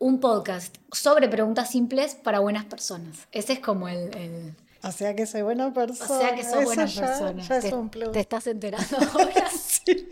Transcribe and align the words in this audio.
un 0.00 0.18
podcast 0.18 0.76
sobre 0.90 1.28
preguntas 1.28 1.70
simples 1.70 2.14
para 2.14 2.40
buenas 2.40 2.64
personas. 2.64 3.28
Ese 3.30 3.52
es 3.52 3.60
como 3.60 3.86
el... 3.86 4.54
O 4.82 4.90
sea 4.92 5.14
que 5.14 5.26
soy 5.26 5.42
buena 5.42 5.72
persona. 5.74 6.16
O 6.16 6.18
sea 6.18 6.34
que 6.34 6.42
soy 6.42 6.64
buena 6.64 6.86
persona. 6.86 8.10
te, 8.12 8.20
estás 8.20 8.46
enterando 8.46 8.96
ahora? 9.12 9.50
sí. 9.50 10.08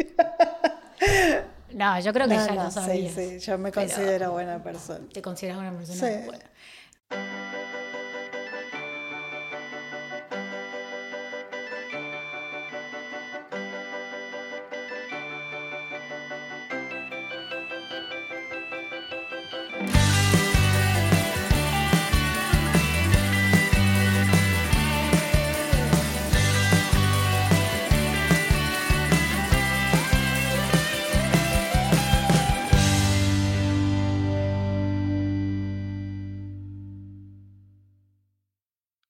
No, 1.72 1.98
yo 2.01 2.12
creo 2.12 2.29
que 2.29 2.35
ya 2.35 2.54
lo 2.54 2.71
sabías. 2.71 3.14
Sí, 3.14 3.30
sí, 3.30 3.46
yo 3.46 3.56
me 3.56 3.72
considero 3.72 4.32
buena 4.32 4.62
persona. 4.62 5.06
¿Te 5.11 5.22
consideras 5.22 5.56
buena 5.56 5.72
persona? 5.72 5.99
Sí. 5.99 6.27
Bueno. 6.27 7.38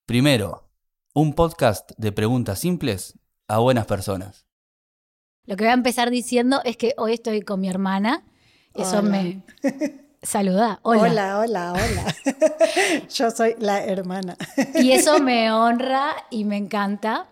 Primero, 0.09 0.67
un 1.13 1.35
podcast 1.35 1.91
de 1.99 2.13
preguntas 2.13 2.61
simples 2.61 3.19
a 3.47 3.59
buenas 3.59 3.85
personas. 3.85 4.47
Lo 5.45 5.55
que 5.55 5.65
voy 5.65 5.71
a 5.71 5.75
empezar 5.75 6.09
diciendo 6.09 6.63
es 6.65 6.79
que 6.79 6.95
hoy 6.97 7.13
estoy 7.13 7.43
con 7.43 7.61
mi 7.61 7.69
hermana. 7.69 8.25
Eso 8.73 9.03
me 9.03 9.43
saluda. 10.23 10.81
Hola. 10.81 11.03
Hola, 11.03 11.39
hola, 11.41 11.73
hola. 11.75 12.17
Yo 13.15 13.31
soy 13.31 13.55
la 13.59 13.85
hermana. 13.85 14.39
Y 14.77 14.93
eso 14.93 15.19
me 15.19 15.53
honra 15.53 16.17
y 16.31 16.47
me 16.47 16.57
encanta. 16.57 17.27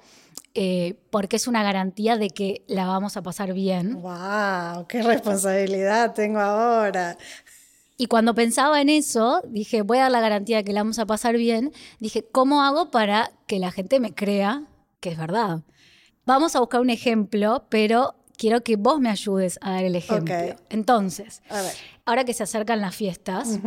Eh, 0.52 0.98
porque 1.08 1.36
es 1.36 1.46
una 1.46 1.62
garantía 1.62 2.18
de 2.18 2.28
que 2.28 2.62
la 2.66 2.84
vamos 2.84 3.16
a 3.16 3.22
pasar 3.22 3.54
bien. 3.54 4.02
¡Wow! 4.02 4.86
¡Qué 4.86 5.02
responsabilidad 5.02 6.12
tengo 6.12 6.40
ahora! 6.40 7.16
Y 7.96 8.06
cuando 8.06 8.34
pensaba 8.34 8.80
en 8.80 8.88
eso, 8.90 9.42
dije, 9.48 9.82
voy 9.82 9.98
a 9.98 10.02
dar 10.02 10.12
la 10.12 10.20
garantía 10.20 10.58
de 10.58 10.64
que 10.64 10.72
la 10.72 10.80
vamos 10.80 10.98
a 10.98 11.06
pasar 11.06 11.36
bien. 11.36 11.72
Dije, 11.98 12.24
¿cómo 12.30 12.62
hago 12.62 12.90
para 12.90 13.32
que 13.46 13.58
la 13.58 13.70
gente 13.70 14.00
me 14.00 14.14
crea 14.14 14.64
que 15.00 15.10
es 15.10 15.18
verdad? 15.18 15.60
Vamos 16.26 16.56
a 16.56 16.60
buscar 16.60 16.80
un 16.80 16.90
ejemplo, 16.90 17.64
pero 17.70 18.14
quiero 18.36 18.62
que 18.62 18.76
vos 18.76 19.00
me 19.00 19.08
ayudes 19.08 19.58
a 19.62 19.72
dar 19.72 19.84
el 19.84 19.96
ejemplo. 19.96 20.34
Entonces, 20.68 21.42
ahora 22.04 22.24
que 22.24 22.34
se 22.34 22.42
acercan 22.42 22.80
las 22.80 22.94
fiestas, 22.94 23.58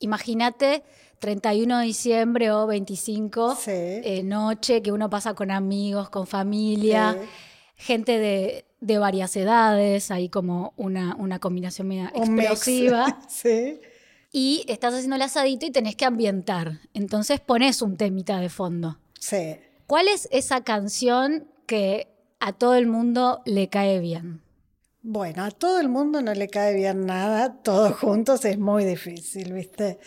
imagínate 0.00 0.82
31 1.20 1.78
de 1.78 1.84
diciembre 1.86 2.50
o 2.52 2.66
25, 2.66 3.56
eh, 3.66 4.22
noche 4.24 4.82
que 4.82 4.92
uno 4.92 5.08
pasa 5.08 5.32
con 5.34 5.50
amigos, 5.50 6.10
con 6.10 6.26
familia, 6.26 7.16
gente 7.84 8.18
de 8.18 8.64
de 8.84 8.98
varias 8.98 9.34
edades, 9.36 10.10
hay 10.10 10.28
como 10.28 10.74
una, 10.76 11.16
una 11.16 11.38
combinación 11.38 11.88
media 11.88 12.12
explosiva. 12.14 13.18
sí. 13.28 13.80
Y 14.30 14.64
estás 14.68 14.92
haciendo 14.92 15.16
el 15.16 15.22
asadito 15.22 15.64
y 15.64 15.70
tenés 15.70 15.96
que 15.96 16.04
ambientar. 16.04 16.80
Entonces 16.92 17.40
pones 17.40 17.80
un 17.80 17.96
temita 17.96 18.40
de 18.40 18.50
fondo. 18.50 18.98
Sí. 19.18 19.56
¿Cuál 19.86 20.08
es 20.08 20.28
esa 20.32 20.62
canción 20.64 21.46
que 21.66 22.08
a 22.40 22.52
todo 22.52 22.74
el 22.74 22.86
mundo 22.86 23.40
le 23.46 23.68
cae 23.68 24.00
bien? 24.00 24.42
Bueno, 25.00 25.44
a 25.44 25.50
todo 25.50 25.80
el 25.80 25.88
mundo 25.88 26.20
no 26.20 26.34
le 26.34 26.48
cae 26.48 26.74
bien 26.74 27.06
nada, 27.06 27.54
todos 27.62 27.94
juntos 27.96 28.44
es 28.44 28.58
muy 28.58 28.84
difícil, 28.84 29.52
¿viste? 29.52 29.98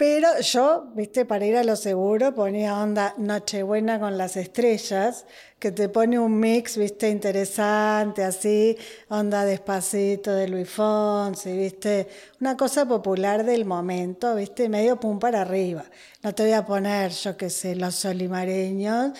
Pero 0.00 0.40
yo, 0.40 0.86
viste, 0.94 1.26
para 1.26 1.44
ir 1.44 1.58
a 1.58 1.62
lo 1.62 1.76
seguro 1.76 2.34
ponía 2.34 2.80
onda 2.82 3.12
Nochebuena 3.18 4.00
con 4.00 4.16
las 4.16 4.34
estrellas, 4.38 5.26
que 5.58 5.72
te 5.72 5.90
pone 5.90 6.18
un 6.18 6.40
mix, 6.40 6.78
viste, 6.78 7.10
interesante, 7.10 8.24
así, 8.24 8.78
onda 9.10 9.44
despacito 9.44 10.32
de 10.32 10.48
Luis 10.48 10.70
Fonsi, 10.70 11.52
viste, 11.54 12.08
una 12.40 12.56
cosa 12.56 12.88
popular 12.88 13.44
del 13.44 13.66
momento, 13.66 14.36
viste, 14.36 14.70
medio 14.70 14.98
pum 14.98 15.18
para 15.18 15.42
arriba. 15.42 15.84
No 16.22 16.34
te 16.34 16.44
voy 16.44 16.52
a 16.52 16.64
poner, 16.64 17.10
yo 17.10 17.36
qué 17.36 17.50
sé, 17.50 17.76
los 17.76 17.94
solimareños, 17.94 19.12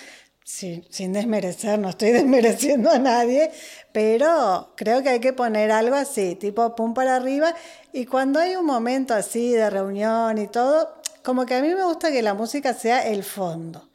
sin, 0.51 0.85
sin 0.91 1.13
desmerecer, 1.13 1.79
no 1.79 1.91
estoy 1.91 2.11
desmereciendo 2.21 2.91
a 2.91 2.99
nadie, 2.99 3.51
pero 3.93 4.73
creo 4.77 5.03
que 5.03 5.11
hay 5.11 5.21
que 5.21 5.33
poner 5.33 5.71
algo 5.71 5.95
así, 5.95 6.35
tipo 6.35 6.75
pum 6.75 6.95
para 6.95 7.17
arriba. 7.17 7.55
Y 7.93 8.07
cuando 8.07 8.41
hay 8.41 8.57
un 8.57 8.67
momento 8.67 9.15
así 9.15 9.53
de 9.53 9.71
reunión 9.71 10.39
y 10.39 10.49
todo, 10.49 11.01
como 11.23 11.47
que 11.47 11.55
a 11.55 11.63
mí 11.63 11.69
me 11.69 11.85
gusta 11.85 12.11
que 12.11 12.23
la 12.23 12.35
música 12.35 12.75
sea 12.75 13.07
el 13.07 13.23
fondo. 13.23 13.89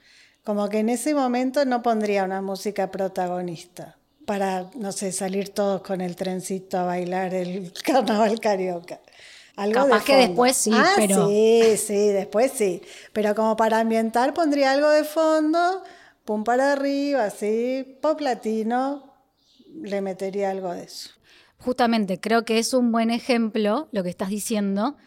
Como 0.43 0.69
que 0.69 0.79
en 0.79 0.89
ese 0.89 1.13
momento 1.13 1.66
no 1.66 1.81
pondría 1.81 2.23
una 2.23 2.41
música 2.41 2.91
protagonista 2.91 3.97
para, 4.25 4.69
no 4.75 4.91
sé, 4.91 5.11
salir 5.11 5.49
todos 5.49 5.81
con 5.81 6.01
el 6.01 6.16
trencito 6.16 6.77
a 6.77 6.83
bailar 6.83 7.33
el 7.33 7.73
carnaval 7.83 8.39
carioca. 8.39 8.99
Algo 9.55 9.85
Capaz 9.85 10.03
que 10.03 10.16
después 10.17 10.55
sí, 10.55 10.72
ah, 10.73 10.93
pero... 10.97 11.27
Sí, 11.27 11.77
sí, 11.77 12.09
después 12.09 12.51
sí. 12.53 12.81
Pero 13.13 13.33
como 13.33 13.55
para 13.55 13.79
ambientar 13.79 14.33
pondría 14.33 14.72
algo 14.72 14.89
de 14.89 15.05
fondo, 15.05 15.81
pum 16.25 16.44
para 16.44 16.74
arriba, 16.74 17.25
así, 17.25 17.97
pop 18.02 18.19
latino, 18.19 19.13
le 19.74 20.02
metería 20.02 20.50
algo 20.50 20.74
de 20.74 20.84
eso. 20.84 21.12
Justamente, 21.59 22.19
creo 22.19 22.44
que 22.46 22.59
es 22.59 22.74
un 22.74 22.91
buen 22.91 23.09
ejemplo 23.09 23.88
lo 23.91 24.03
que 24.03 24.09
estás 24.09 24.30
diciendo. 24.30 24.97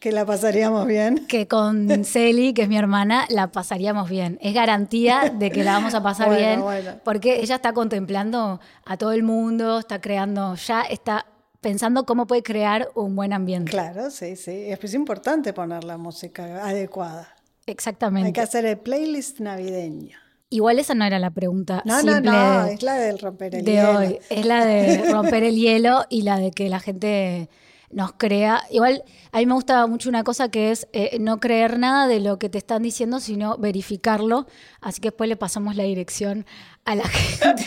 Que 0.00 0.10
la 0.10 0.24
pasaríamos 0.24 0.86
bien. 0.86 1.26
Que 1.26 1.46
con 1.46 1.88
Celi, 2.04 2.54
que 2.54 2.62
es 2.62 2.68
mi 2.68 2.76
hermana, 2.76 3.26
la 3.28 3.52
pasaríamos 3.52 4.08
bien. 4.08 4.38
Es 4.40 4.54
garantía 4.54 5.32
de 5.32 5.50
que 5.50 5.62
la 5.62 5.74
vamos 5.74 5.94
a 5.94 6.02
pasar 6.02 6.36
bien. 6.36 6.62
Porque 7.04 7.40
ella 7.40 7.56
está 7.56 7.72
contemplando 7.72 8.60
a 8.84 8.96
todo 8.96 9.12
el 9.12 9.22
mundo, 9.22 9.78
está 9.78 10.00
creando, 10.00 10.54
ya 10.56 10.82
está 10.82 11.26
pensando 11.60 12.04
cómo 12.04 12.26
puede 12.26 12.42
crear 12.42 12.88
un 12.94 13.14
buen 13.14 13.32
ambiente. 13.32 13.70
Claro, 13.70 14.10
sí, 14.10 14.34
sí. 14.36 14.64
Es 14.66 14.94
importante 14.94 15.52
poner 15.52 15.84
la 15.84 15.98
música 15.98 16.66
adecuada. 16.66 17.28
Exactamente. 17.66 18.26
Hay 18.26 18.32
que 18.32 18.40
hacer 18.40 18.66
el 18.66 18.78
playlist 18.78 19.38
navideño. 19.38 20.21
Igual 20.52 20.78
esa 20.78 20.94
no 20.94 21.06
era 21.06 21.18
la 21.18 21.30
pregunta. 21.30 21.82
No, 21.86 22.02
no, 22.02 22.20
no, 22.20 22.66
es 22.66 22.82
la 22.82 22.96
del 22.96 23.18
romper 23.18 23.54
el 23.54 23.64
de 23.64 23.72
hielo. 23.72 23.98
hoy. 23.98 24.18
Es 24.28 24.44
la 24.44 24.66
de 24.66 25.10
romper 25.10 25.44
el 25.44 25.56
hielo 25.56 26.04
y 26.10 26.22
la 26.22 26.36
de 26.38 26.50
que 26.50 26.68
la 26.68 26.78
gente 26.78 27.48
nos 27.90 28.12
crea. 28.12 28.62
Igual 28.70 29.02
a 29.32 29.38
mí 29.38 29.46
me 29.46 29.54
gusta 29.54 29.86
mucho 29.86 30.10
una 30.10 30.24
cosa 30.24 30.50
que 30.50 30.70
es 30.70 30.88
eh, 30.92 31.16
no 31.20 31.40
creer 31.40 31.78
nada 31.78 32.06
de 32.06 32.20
lo 32.20 32.38
que 32.38 32.50
te 32.50 32.58
están 32.58 32.82
diciendo, 32.82 33.18
sino 33.18 33.56
verificarlo. 33.56 34.46
Así 34.82 35.00
que 35.00 35.08
después 35.08 35.26
le 35.26 35.36
pasamos 35.36 35.74
la 35.74 35.84
dirección 35.84 36.44
a 36.84 36.96
la 36.96 37.04
gente 37.08 37.64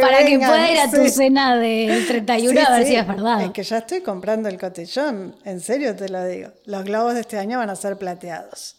para 0.00 0.26
que 0.26 0.36
pueda 0.36 0.70
ir 0.72 0.80
a 0.80 0.90
tu 0.90 1.08
cena 1.08 1.56
del 1.56 2.08
31 2.08 2.60
a 2.60 2.78
ver 2.78 2.86
si 2.88 2.96
es 2.96 3.06
verdad. 3.06 3.42
Es 3.42 3.50
que 3.52 3.62
ya 3.62 3.78
estoy 3.78 4.00
comprando 4.00 4.48
el 4.48 4.58
cotillón, 4.58 5.36
en 5.44 5.60
serio 5.60 5.94
te 5.94 6.08
lo 6.08 6.24
digo. 6.24 6.50
Los 6.64 6.84
globos 6.84 7.14
de 7.14 7.20
este 7.20 7.38
año 7.38 7.58
van 7.58 7.70
a 7.70 7.76
ser 7.76 7.96
plateados. 7.96 8.76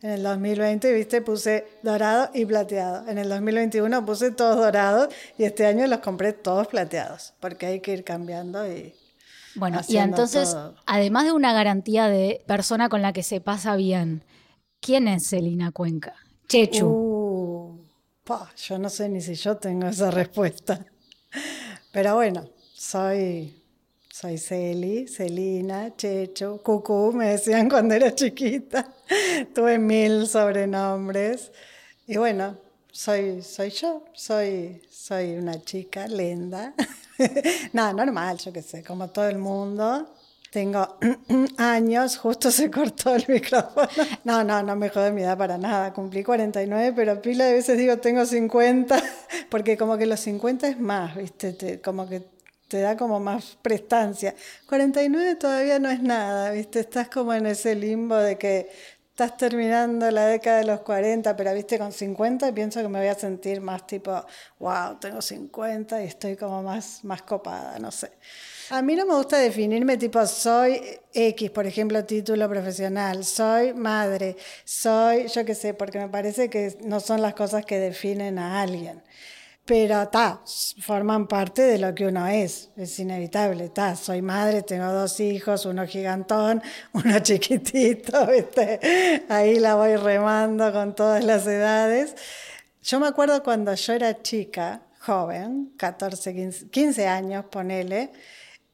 En 0.00 0.10
el 0.10 0.22
2020, 0.22 0.92
viste, 0.92 1.22
puse 1.22 1.66
dorado 1.82 2.30
y 2.32 2.44
plateado. 2.44 3.08
En 3.08 3.18
el 3.18 3.28
2021 3.28 4.06
puse 4.06 4.30
todos 4.30 4.56
dorados 4.56 5.08
y 5.36 5.44
este 5.44 5.66
año 5.66 5.86
los 5.88 5.98
compré 5.98 6.32
todos 6.32 6.68
plateados, 6.68 7.34
porque 7.40 7.66
hay 7.66 7.80
que 7.80 7.94
ir 7.94 8.04
cambiando 8.04 8.70
y... 8.70 8.94
Bueno, 9.56 9.80
y 9.88 9.96
entonces, 9.96 10.56
además 10.86 11.24
de 11.24 11.32
una 11.32 11.52
garantía 11.52 12.06
de 12.06 12.44
persona 12.46 12.88
con 12.88 13.02
la 13.02 13.12
que 13.12 13.24
se 13.24 13.40
pasa 13.40 13.74
bien, 13.74 14.22
¿quién 14.80 15.08
es 15.08 15.28
Celina 15.28 15.72
Cuenca? 15.72 16.14
Chechu. 16.46 16.86
Uh, 16.86 18.34
yo 18.56 18.78
no 18.78 18.88
sé 18.88 19.08
ni 19.08 19.20
si 19.20 19.34
yo 19.34 19.56
tengo 19.56 19.88
esa 19.88 20.12
respuesta. 20.12 20.86
Pero 21.90 22.14
bueno, 22.14 22.48
soy 22.72 23.57
soy 24.20 24.36
Celi, 24.36 25.06
Celina, 25.06 25.94
Checho, 25.94 26.60
Cucú, 26.60 27.12
me 27.12 27.28
decían 27.28 27.68
cuando 27.70 27.94
era 27.94 28.12
chiquita. 28.12 28.92
Tuve 29.54 29.78
mil 29.78 30.26
sobrenombres. 30.26 31.52
Y 32.08 32.16
bueno, 32.16 32.56
soy, 32.90 33.42
soy 33.42 33.70
yo, 33.70 34.04
soy, 34.14 34.82
soy 34.90 35.36
una 35.36 35.62
chica 35.62 36.08
linda. 36.08 36.74
Nada, 37.72 37.92
normal, 37.92 38.38
yo 38.38 38.52
qué 38.52 38.60
sé, 38.60 38.82
como 38.82 39.08
todo 39.08 39.28
el 39.28 39.38
mundo. 39.38 40.12
Tengo 40.50 40.98
años, 41.56 42.16
justo 42.16 42.50
se 42.50 42.72
cortó 42.72 43.14
el 43.14 43.24
micrófono. 43.28 43.86
No, 44.24 44.42
no, 44.42 44.64
no 44.64 44.74
me 44.74 44.88
jode 44.88 45.12
mi 45.12 45.22
edad 45.22 45.38
para 45.38 45.58
nada. 45.58 45.92
Cumplí 45.92 46.24
49, 46.24 46.92
pero 46.96 47.22
pila 47.22 47.44
de 47.44 47.52
veces 47.52 47.78
digo 47.78 47.98
tengo 47.98 48.26
50, 48.26 49.00
porque 49.48 49.76
como 49.76 49.96
que 49.96 50.06
los 50.06 50.18
50 50.18 50.66
es 50.66 50.80
más, 50.80 51.14
¿viste? 51.14 51.80
como 51.80 52.08
que 52.08 52.36
te 52.68 52.80
da 52.80 52.96
como 52.96 53.18
más 53.18 53.58
prestancia. 53.62 54.34
49 54.66 55.36
todavía 55.36 55.78
no 55.78 55.90
es 55.90 56.02
nada, 56.02 56.50
¿viste? 56.52 56.80
Estás 56.80 57.08
como 57.08 57.32
en 57.34 57.46
ese 57.46 57.74
limbo 57.74 58.16
de 58.16 58.38
que 58.38 58.70
estás 59.18 59.36
terminando 59.36 60.08
la 60.12 60.26
década 60.26 60.58
de 60.58 60.64
los 60.64 60.80
40, 60.82 61.34
pero 61.36 61.52
viste 61.52 61.76
con 61.76 61.92
50 61.92 62.54
pienso 62.54 62.80
que 62.80 62.88
me 62.88 63.00
voy 63.00 63.08
a 63.08 63.16
sentir 63.16 63.60
más 63.60 63.84
tipo, 63.84 64.24
wow, 64.60 64.96
tengo 65.00 65.20
50 65.20 66.04
y 66.04 66.06
estoy 66.06 66.36
como 66.36 66.62
más, 66.62 67.02
más 67.02 67.22
copada, 67.22 67.80
no 67.80 67.90
sé. 67.90 68.12
A 68.70 68.80
mí 68.80 68.94
no 68.94 69.06
me 69.06 69.14
gusta 69.14 69.38
definirme 69.38 69.96
tipo 69.96 70.24
soy 70.26 70.80
X, 71.12 71.50
por 71.50 71.66
ejemplo, 71.66 72.04
título 72.04 72.48
profesional, 72.48 73.24
soy 73.24 73.72
madre, 73.74 74.36
soy, 74.64 75.26
yo 75.26 75.44
qué 75.44 75.56
sé, 75.56 75.74
porque 75.74 75.98
me 75.98 76.08
parece 76.08 76.48
que 76.48 76.78
no 76.84 77.00
son 77.00 77.20
las 77.20 77.34
cosas 77.34 77.64
que 77.64 77.80
definen 77.80 78.38
a 78.38 78.60
alguien. 78.60 79.02
Pero 79.68 80.08
ta, 80.08 80.40
forman 80.80 81.26
parte 81.26 81.60
de 81.60 81.78
lo 81.78 81.94
que 81.94 82.06
uno 82.06 82.26
es, 82.26 82.70
es 82.74 82.98
inevitable. 83.00 83.68
Ta, 83.68 83.96
soy 83.96 84.22
madre, 84.22 84.62
tengo 84.62 84.90
dos 84.90 85.20
hijos, 85.20 85.66
uno 85.66 85.86
gigantón, 85.86 86.62
uno 86.94 87.18
chiquitito, 87.18 88.26
¿viste? 88.32 89.26
Ahí 89.28 89.58
la 89.60 89.74
voy 89.74 89.96
remando 89.96 90.72
con 90.72 90.94
todas 90.94 91.22
las 91.22 91.46
edades. 91.46 92.14
Yo 92.82 92.98
me 92.98 93.08
acuerdo 93.08 93.42
cuando 93.42 93.74
yo 93.74 93.92
era 93.92 94.22
chica, 94.22 94.80
joven, 95.00 95.74
14, 95.76 96.34
15, 96.34 96.68
15 96.70 97.06
años, 97.06 97.44
ponele, 97.50 98.10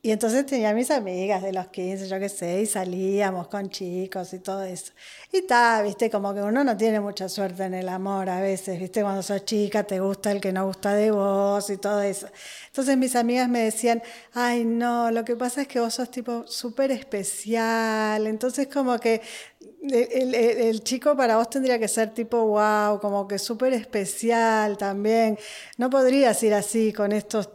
y 0.05 0.11
entonces 0.13 0.45
tenía 0.45 0.75
mis 0.75 0.91
amigas 0.91 1.43
de 1.43 1.51
los 1.51 1.69
15, 1.69 2.09
yo 2.09 2.21
qué 2.21 2.29
sé, 2.29 2.61
y 2.61 2.67
salíamos 2.67 3.49
con 3.49 3.71
chicos 3.71 4.35
y 4.35 4.39
todo 4.39 4.63
eso. 4.63 4.93
Y 5.33 5.39
está, 5.39 5.81
viste, 5.81 6.11
como 6.11 6.35
que 6.35 6.43
uno 6.43 6.63
no 6.63 6.77
tiene 6.77 7.01
mucha 7.01 7.27
suerte 7.31 7.65
en 7.65 7.73
el 7.73 7.89
amor 7.89 8.29
a 8.29 8.43
veces, 8.43 8.79
viste, 8.79 9.01
cuando 9.01 9.23
sos 9.23 9.47
chica 9.47 9.85
te 9.85 10.01
gusta 10.01 10.31
el 10.31 10.43
que 10.43 10.53
no 10.53 10.67
gusta 10.67 10.93
de 10.95 11.11
vos 11.11 11.71
y 11.71 11.79
todo 11.79 12.03
eso. 12.03 12.29
Entonces 12.67 12.99
mis 12.99 13.17
amigas 13.17 13.49
me 13.49 13.61
decían, 13.61 14.03
ay 14.35 14.67
no, 14.67 15.11
lo 15.11 15.25
que 15.25 15.37
pasa 15.37 15.63
es 15.63 15.69
que 15.69 15.81
vos 15.81 15.95
sos 15.95 16.11
tipo 16.11 16.47
súper 16.47 16.91
especial, 16.91 18.27
entonces 18.27 18.69
como 18.69 18.99
que 18.99 19.23
el, 19.91 20.35
el, 20.35 20.35
el, 20.35 20.83
chico 20.83 21.17
para 21.17 21.39
vos 21.39 21.49
tendría 21.49 21.79
que 21.79 21.89
ser 21.89 22.13
tipo 22.13 22.45
wow, 22.45 23.01
como 23.01 23.27
que 23.27 23.39
súper 23.39 23.73
especial 23.73 24.77
también. 24.77 25.39
No 25.79 25.89
podrías 25.89 26.43
ir 26.43 26.53
así 26.53 26.93
con 26.93 27.13
estos 27.13 27.49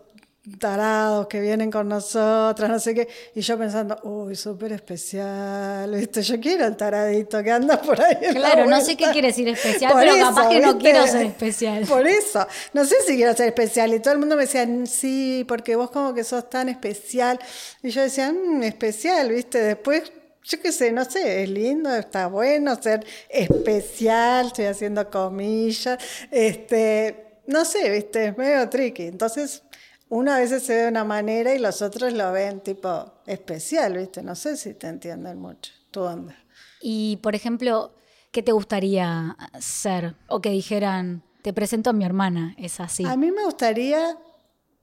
tarados 0.58 1.28
que 1.28 1.40
vienen 1.40 1.70
con 1.70 1.88
nosotras, 1.88 2.70
no 2.70 2.80
sé 2.80 2.94
qué. 2.94 3.08
Y 3.36 3.42
yo 3.42 3.58
pensando, 3.58 4.00
uy, 4.04 4.36
súper 4.36 4.74
especial, 4.74 5.92
¿viste? 5.92 6.22
Yo 6.22 6.40
quiero 6.40 6.66
el 6.66 6.76
taradito 6.76 7.44
que 7.44 7.52
anda 7.52 7.82
por 7.82 8.02
ahí. 8.02 8.16
Claro, 8.34 8.66
no 8.66 8.82
sé 8.82 8.96
qué 8.96 9.06
quiere 9.12 9.28
decir 9.28 9.48
especial, 9.48 9.94
pero 9.96 10.18
capaz 10.18 10.50
que 10.50 10.60
no 10.60 10.78
quiero 10.78 11.06
ser 11.08 11.28
especial. 11.28 11.86
Por 11.86 12.08
eso, 12.08 12.48
no 12.74 12.86
sé 12.86 12.96
si 13.06 13.16
quiero 13.16 13.34
ser 13.36 13.48
especial. 13.48 13.94
Y 13.94 14.00
todo 14.00 14.14
el 14.14 14.20
mundo 14.20 14.36
me 14.36 14.44
decía, 14.44 14.68
sí, 14.86 15.46
porque 15.48 15.76
vos 15.76 15.92
como 15.92 16.14
que 16.14 16.24
sos 16.24 16.50
tan 16.50 16.70
especial. 16.70 17.40
Y 17.84 17.90
yo 17.90 18.02
decía, 18.02 18.32
mmm, 18.32 18.64
especial, 18.64 19.30
¿viste? 19.30 19.60
Después 19.60 20.12
yo 20.44 20.60
qué 20.62 20.72
sé, 20.72 20.92
no 20.92 21.06
sé, 21.06 21.44
es 21.44 21.50
lindo, 21.50 21.94
está 21.94 22.28
bueno 22.28 22.82
ser 22.82 23.06
especial, 23.30 24.48
estoy 24.48 24.66
haciendo 24.66 25.10
comillas, 25.10 26.00
este, 26.32 27.42
no 27.46 27.66
sé, 27.66 27.90
viste, 27.92 28.28
es 28.28 28.38
medio 28.38 28.68
tricky. 28.68 29.04
Entonces, 29.04 29.62
uno 30.10 30.32
a 30.32 30.40
veces 30.40 30.64
se 30.64 30.76
ve 30.76 30.82
de 30.84 30.88
una 30.90 31.04
manera 31.04 31.54
y 31.54 31.60
los 31.60 31.82
otros 31.82 32.14
lo 32.14 32.32
ven 32.32 32.62
tipo 32.62 33.14
especial, 33.28 33.98
¿viste? 33.98 34.24
No 34.24 34.36
sé 34.36 34.58
si 34.58 34.74
te 34.74 34.88
entienden 34.88 35.40
mucho. 35.40 35.72
¿Tú 35.92 36.02
onda? 36.02 36.36
Y, 36.82 37.18
por 37.18 37.36
ejemplo, 37.36 37.94
¿qué 38.32 38.42
te 38.42 38.52
gustaría 38.52 39.38
ser? 39.60 40.16
O 40.28 40.42
que 40.42 40.50
dijeran, 40.50 41.24
te 41.44 41.54
presento 41.54 41.92
a 41.92 41.94
mi 41.94 42.06
hermana, 42.06 42.56
es 42.58 42.80
así. 42.80 43.06
A 43.06 43.16
mí 43.16 43.32
me 43.32 43.46
gustaría 43.46 44.18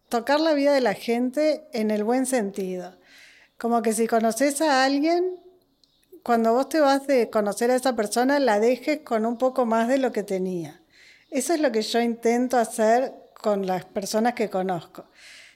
tocar 0.09 0.41
la 0.41 0.55
vida 0.55 0.73
de 0.73 0.81
la 0.81 0.95
gente 0.95 1.69
en 1.73 1.91
el 1.91 2.05
buen 2.05 2.27
sentido. 2.27 2.97
Como 3.59 3.83
que 3.83 3.93
si 3.93 4.07
conoces 4.07 4.61
a 4.61 4.85
alguien, 4.85 5.41
cuando 6.23 6.53
vos 6.53 6.69
te 6.69 6.81
vas 6.81 7.07
de 7.07 7.31
conocer 7.31 7.71
a 7.71 7.77
esa 7.77 7.97
persona, 7.97 8.39
la 8.39 8.61
dejes 8.61 9.01
con 9.01 9.27
un 9.27 9.39
poco 9.39 9.67
más 9.67 9.89
de 9.89 9.99
lo 9.99 10.13
que 10.13 10.23
tenía. 10.23 10.83
Eso 11.31 11.53
es 11.55 11.61
lo 11.61 11.73
que 11.73 11.83
yo 11.83 12.01
intento 12.01 12.59
hacer 12.59 13.13
con 13.47 13.65
las 13.65 13.85
personas 13.85 14.35
que 14.35 14.51
conozco. 14.51 15.05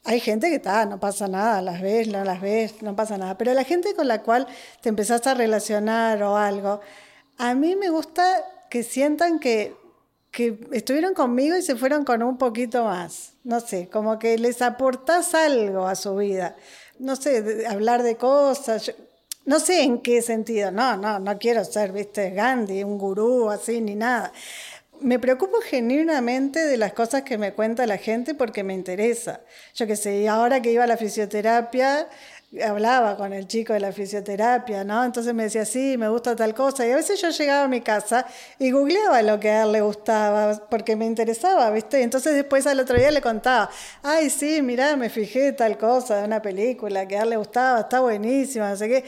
Hay 0.04 0.20
gente 0.20 0.48
que 0.48 0.54
está, 0.54 0.87
no 0.87 1.00
pasa 1.00 1.26
nada, 1.26 1.60
las 1.60 1.82
ves, 1.82 2.06
no 2.06 2.22
las 2.22 2.40
ves, 2.40 2.82
no 2.82 2.94
pasa 2.94 3.19
nada. 3.19 3.37
Pero 3.37 3.52
la 3.52 3.64
gente 3.64 3.96
con 3.96 4.06
la 4.06 4.22
cual 4.22 4.46
te 4.81 4.90
empezás 4.90 5.26
a 5.26 5.34
relacionar 5.34 6.22
o 6.22 6.37
algo, 6.37 6.81
a 7.37 7.52
mí 7.56 7.75
me 7.75 7.90
gusta 7.90 8.44
que 8.70 8.84
sientan 8.84 9.40
que, 9.40 9.75
que 10.31 10.56
estuvieron 10.70 11.14
conmigo 11.14 11.56
y 11.56 11.62
se 11.62 11.75
fueron 11.75 12.04
con 12.04 12.22
un 12.22 12.38
poquito 12.38 12.84
más. 12.84 13.32
No 13.42 13.58
sé, 13.58 13.88
como 13.88 14.20
que 14.20 14.38
les 14.38 14.62
aportás 14.62 15.34
algo 15.34 15.88
a 15.88 15.96
su 15.96 16.14
vida. 16.14 16.54
No 17.00 17.16
sé, 17.16 17.66
hablar 17.69 18.04
de 18.04 18.14
cosas. 18.14 18.94
No 19.46 19.58
sé 19.58 19.82
en 19.82 19.98
qué 19.98 20.22
sentido, 20.22 20.70
no, 20.70 20.96
no, 20.96 21.19
no 21.19 21.38
quiero 21.38 21.64
ser, 21.64 21.90
viste, 21.90 22.31
Gandhi, 22.31 22.84
un 22.84 22.98
gurú 22.98 23.50
así, 23.50 23.81
ni 23.81 23.96
nada 23.96 24.32
me 25.00 25.19
preocupo 25.19 25.61
genuinamente 25.61 26.64
de 26.67 26.76
las 26.76 26.93
cosas 26.93 27.23
que 27.23 27.38
me 27.38 27.52
cuenta 27.52 27.87
la 27.87 27.99
gente 27.99 28.35
porque 28.35 28.62
me 28.62 28.75
interesa. 28.75 29.41
Yo 29.75 29.87
qué 29.87 29.97
sé, 29.97 30.29
ahora 30.29 30.61
que 30.61 30.73
iba 30.73 30.85
a 30.85 30.87
la 30.87 30.97
fisioterapia, 30.97 32.08
hablaba 32.64 33.17
con 33.17 33.32
el 33.32 33.47
chico 33.47 33.73
de 33.73 33.81
la 33.81 33.93
fisioterapia, 33.93 34.82
¿no? 34.82 35.05
Entonces 35.05 35.32
me 35.35 35.44
decía, 35.44 35.64
sí, 35.64 35.97
me 35.97 36.08
gusta 36.08 36.35
tal 36.35 36.55
cosa. 36.55 36.87
Y 36.87 36.91
a 36.91 36.97
veces 36.97 37.20
yo 37.20 37.31
llegaba 37.31 37.64
a 37.64 37.69
mi 37.69 37.81
casa 37.81 38.26
y 38.58 38.70
googleaba 38.73 39.23
lo 39.23 39.38
que 39.38 39.50
a 39.50 39.62
él 39.64 39.73
le 39.73 39.81
gustaba, 39.81 40.69
porque 40.69 40.97
me 40.97 41.06
interesaba, 41.06 41.70
¿viste? 41.70 42.02
Entonces 42.02 42.35
después 42.35 42.67
al 42.67 42.81
otro 42.81 42.97
día 42.99 43.11
le 43.11 43.20
contaba, 43.20 43.70
ay, 44.02 44.31
sí, 44.31 44.62
mirá, 44.62 44.97
me 44.97 45.11
fijé 45.11 45.52
tal 45.52 45.79
cosa 45.79 46.17
de 46.17 46.25
una 46.25 46.43
película 46.43 47.06
que 47.06 47.17
a 47.17 47.23
él 47.23 47.31
le 47.31 47.37
gustaba, 47.37 47.81
está 47.81 48.00
buenísima, 48.00 48.70
no 48.70 48.76
sé 48.76 48.88
qué. 48.88 49.05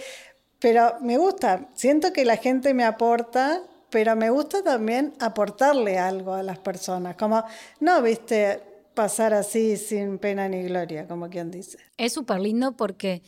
Pero 0.61 0.97
me 1.01 1.17
gusta, 1.19 1.69
siento 1.75 2.13
que 2.13 2.25
la 2.25 2.37
gente 2.37 2.73
me 2.75 2.85
aporta 2.85 3.61
pero 3.93 4.17
me 4.17 4.31
gusta 4.31 4.63
también 4.65 5.13
aportarle 5.21 5.99
algo 5.99 6.33
a 6.33 6.43
las 6.43 6.59
personas, 6.59 7.15
como 7.15 7.45
no, 7.79 8.01
viste, 8.01 8.61
pasar 8.95 9.35
así 9.35 9.77
sin 9.77 10.19
pena 10.19 10.49
ni 10.49 10.63
gloria, 10.63 11.07
como 11.07 11.29
quien 11.29 11.51
dice. 11.51 11.77
Es 11.99 12.15
súper 12.15 12.41
lindo 12.41 12.73
porque 12.75 13.23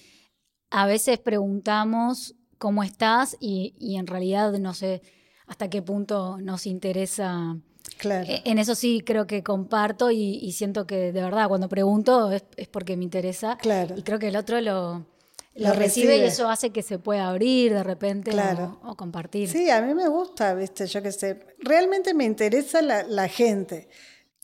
a 0.71 0.87
veces 0.87 1.19
preguntamos 1.19 2.35
cómo 2.57 2.83
estás 2.83 3.37
y, 3.41 3.75
y, 3.79 3.97
en 3.97 4.07
realidad 4.07 4.53
no 4.55 4.73
sé 4.73 5.03
hasta 5.47 5.69
qué 5.69 5.83
punto 5.83 6.39
nos 6.41 6.67
interesa. 6.67 7.59
Claro. 7.99 8.25
E, 8.27 8.41
en 8.47 8.59
eso 8.59 8.75
sí 8.75 9.03
creo 9.05 9.27
que 9.27 9.43
comparto 9.43 10.11
y, 10.11 10.39
y 10.41 10.53
siento 10.53 10.87
que 10.87 11.13
de 11.13 11.23
verdad 11.23 11.49
cuando 11.49 11.69
pregunto 11.69 12.33
es, 12.33 12.43
es, 12.57 12.69
porque 12.69 12.97
me 12.97 13.05
interesa. 13.05 13.59
Claro. 13.59 13.95
Y 13.99 14.03
creo 14.03 14.19
que 14.19 14.29
el 14.29 14.37
otro 14.37 14.59
lo, 14.63 15.05
lo, 15.55 15.69
lo 15.69 15.75
recibe, 15.75 16.09
recibe, 16.09 16.17
y 16.25 16.29
eso 16.29 16.49
hace 16.49 16.71
que 16.71 16.83
se 16.83 16.99
pueda 16.99 17.29
abrir 17.29 17.73
de 17.73 17.85
repente 17.85 18.33
claro. 18.33 18.81
o, 18.83 18.91
o, 18.91 18.97
compartir. 18.97 19.49
Sí, 19.49 19.71
a 19.71 19.81
mí 19.83 19.95
me 19.95 20.09
gusta, 20.09 20.53
viste, 20.55 20.87
yo 20.87 21.01
qué 21.03 21.13
sé. 21.13 21.47
Realmente 21.59 22.13
me 22.13 22.25
interesa 22.25 22.83
la, 22.83 23.05
la 23.05 23.29
gente. 23.29 23.89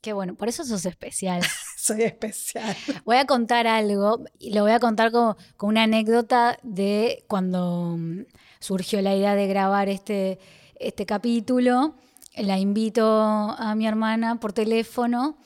Qué 0.01 0.13
bueno, 0.13 0.35
por 0.35 0.47
eso 0.47 0.63
sos 0.63 0.85
especial. 0.85 1.43
Soy 1.77 2.03
especial. 2.03 2.75
Voy 3.05 3.17
a 3.17 3.25
contar 3.25 3.67
algo, 3.67 4.23
y 4.39 4.53
lo 4.53 4.63
voy 4.63 4.71
a 4.71 4.79
contar 4.79 5.11
con, 5.11 5.35
con, 5.57 5.69
una 5.69 5.83
anécdota 5.83 6.57
de 6.63 7.23
cuando 7.27 7.95
mm, 7.97 8.25
surgió 8.59 9.01
la 9.01 9.15
idea 9.15 9.35
de 9.35 9.47
grabar 9.47 9.89
este, 9.89 10.39
este 10.79 11.05
capítulo. 11.05 11.95
La 12.35 12.57
invito 12.57 13.05
a 13.05 13.75
mi 13.75 13.85
hermana 13.85 14.39
por 14.39 14.53
teléfono, 14.53 15.37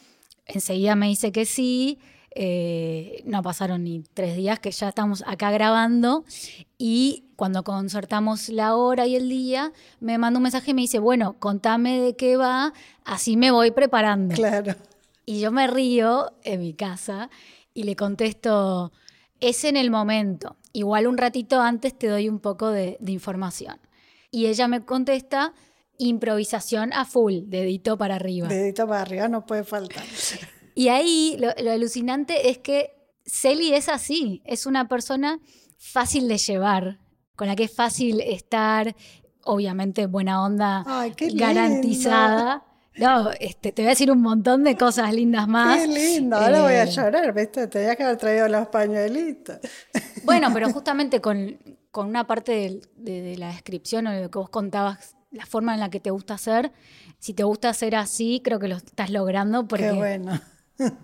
enseguida 0.45 0.95
me 0.95 1.07
dice 1.07 1.31
que 1.31 1.45
sí, 1.45 1.99
eh, 2.37 3.23
no 3.25 3.41
pasaron 3.41 3.85
ni 3.85 4.03
tres 4.13 4.35
días 4.35 4.59
que 4.59 4.69
ya 4.69 4.89
estamos 4.89 5.23
acá 5.25 5.51
grabando 5.51 6.25
y 6.77 7.23
cuando 7.37 7.63
concertamos 7.63 8.49
la 8.49 8.75
hora 8.75 9.07
y 9.07 9.15
el 9.15 9.29
día, 9.29 9.71
me 10.01 10.17
manda 10.17 10.37
un 10.37 10.43
mensaje 10.43 10.71
y 10.71 10.73
me 10.73 10.81
dice, 10.81 10.99
bueno, 10.99 11.37
contame 11.39 11.99
de 12.01 12.15
qué 12.17 12.35
va, 12.35 12.73
así 13.05 13.37
me 13.37 13.51
voy 13.51 13.71
preparando. 13.71 14.35
Claro. 14.35 14.75
Y 15.25 15.39
yo 15.39 15.51
me 15.51 15.65
río 15.67 16.33
en 16.43 16.59
mi 16.59 16.73
casa 16.73 17.29
y 17.73 17.83
le 17.83 17.95
contesto, 17.95 18.91
es 19.39 19.63
en 19.63 19.77
el 19.77 19.89
momento, 19.89 20.57
igual 20.73 21.07
un 21.07 21.17
ratito 21.17 21.61
antes 21.61 21.97
te 21.97 22.07
doy 22.07 22.27
un 22.27 22.39
poco 22.39 22.69
de, 22.69 22.97
de 22.99 23.11
información. 23.13 23.79
Y 24.29 24.47
ella 24.47 24.67
me 24.67 24.83
contesta, 24.83 25.53
improvisación 25.97 26.91
a 26.91 27.05
full, 27.05 27.43
dedito 27.45 27.97
para 27.97 28.15
arriba. 28.15 28.49
Dedito 28.49 28.85
para 28.87 29.01
arriba 29.01 29.29
no 29.29 29.45
puede 29.45 29.63
faltar. 29.63 30.03
Y 30.75 30.89
ahí 30.89 31.37
lo, 31.39 31.47
lo, 31.63 31.71
alucinante 31.71 32.49
es 32.49 32.59
que 32.59 32.91
Celi 33.25 33.73
es 33.73 33.89
así, 33.89 34.43
es 34.45 34.65
una 34.65 34.87
persona 34.87 35.39
fácil 35.77 36.27
de 36.27 36.37
llevar, 36.37 36.99
con 37.35 37.47
la 37.47 37.55
que 37.55 37.63
es 37.63 37.73
fácil 37.73 38.21
estar, 38.21 38.95
obviamente 39.43 40.05
buena 40.05 40.43
onda, 40.43 40.83
Ay, 40.85 41.13
garantizada. 41.33 42.65
No, 42.97 43.31
este, 43.39 43.71
te 43.71 43.81
voy 43.81 43.87
a 43.87 43.89
decir 43.89 44.11
un 44.11 44.21
montón 44.21 44.63
de 44.63 44.77
cosas 44.77 45.13
lindas 45.13 45.47
más. 45.47 45.79
Qué 45.79 45.87
lindo, 45.87 46.35
ahora 46.35 46.59
eh, 46.59 46.61
voy 46.61 46.73
a 46.73 46.85
llorar, 46.85 47.33
¿viste? 47.33 47.67
Tenías 47.67 47.95
que 47.95 48.03
haber 48.03 48.17
traído 48.17 48.47
los 48.47 48.67
pañuelitos. 48.67 49.59
Bueno, 50.23 50.49
pero 50.53 50.69
justamente 50.73 51.19
con, 51.19 51.57
con 51.91 52.07
una 52.07 52.25
parte 52.25 52.51
de, 52.53 52.81
de, 52.95 53.21
de, 53.21 53.37
la 53.37 53.47
descripción 53.47 54.07
o 54.07 54.11
de 54.11 54.23
lo 54.23 54.31
que 54.31 54.39
vos 54.39 54.49
contabas, 54.49 55.15
la 55.31 55.45
forma 55.45 55.73
en 55.73 55.81
la 55.81 55.89
que 55.89 55.99
te 55.99 56.09
gusta 56.09 56.35
hacer, 56.35 56.71
si 57.19 57.33
te 57.33 57.43
gusta 57.43 57.69
hacer 57.69 57.95
así, 57.95 58.41
creo 58.43 58.59
que 58.59 58.69
lo 58.69 58.77
estás 58.77 59.09
logrando 59.09 59.67
porque... 59.67 59.89
Qué 59.89 59.91
bueno. 59.91 60.39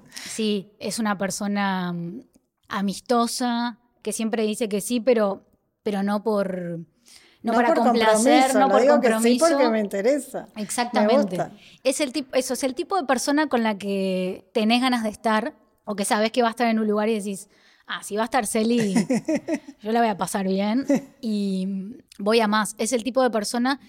Sí, 0.09 0.71
es 0.79 0.99
una 0.99 1.17
persona 1.17 1.93
mm, 1.93 2.21
amistosa, 2.67 3.79
que 4.01 4.13
siempre 4.13 4.43
dice 4.43 4.69
que 4.69 4.81
sí, 4.81 4.99
pero, 4.99 5.45
pero 5.83 6.03
no 6.03 6.23
por... 6.23 6.79
No, 7.43 7.53
no 7.53 7.57
para 7.57 7.73
complacer, 7.73 8.53
no 8.53 8.67
lo 8.67 8.69
por 8.69 8.81
digo 8.81 8.93
compromiso. 8.93 9.23
Que 9.23 9.49
sí 9.49 9.55
porque 9.55 9.69
me 9.69 9.79
interesa. 9.79 10.47
Exactamente. 10.55 11.37
Me 11.37 11.43
gusta. 11.43 11.51
Es 11.83 11.99
el 11.99 12.11
tipo, 12.11 12.35
eso 12.35 12.53
es 12.53 12.63
el 12.63 12.75
tipo 12.75 12.95
de 12.97 13.03
persona 13.07 13.47
con 13.47 13.63
la 13.63 13.79
que 13.79 14.47
tenés 14.53 14.81
ganas 14.81 15.01
de 15.03 15.09
estar 15.09 15.55
o 15.83 15.95
que 15.95 16.05
sabes 16.05 16.31
que 16.31 16.43
va 16.43 16.49
a 16.49 16.51
estar 16.51 16.67
en 16.67 16.77
un 16.77 16.87
lugar 16.87 17.09
y 17.09 17.15
decís, 17.15 17.49
ah, 17.87 18.03
si 18.03 18.15
va 18.15 18.23
a 18.23 18.25
estar 18.25 18.45
Celi, 18.45 18.93
yo 19.81 19.91
la 19.91 20.01
voy 20.01 20.09
a 20.09 20.17
pasar 20.17 20.47
bien 20.47 20.85
y 21.19 21.95
voy 22.19 22.41
a 22.41 22.47
más. 22.47 22.75
Es 22.77 22.93
el 22.93 23.03
tipo 23.03 23.23
de 23.23 23.31
persona 23.31 23.79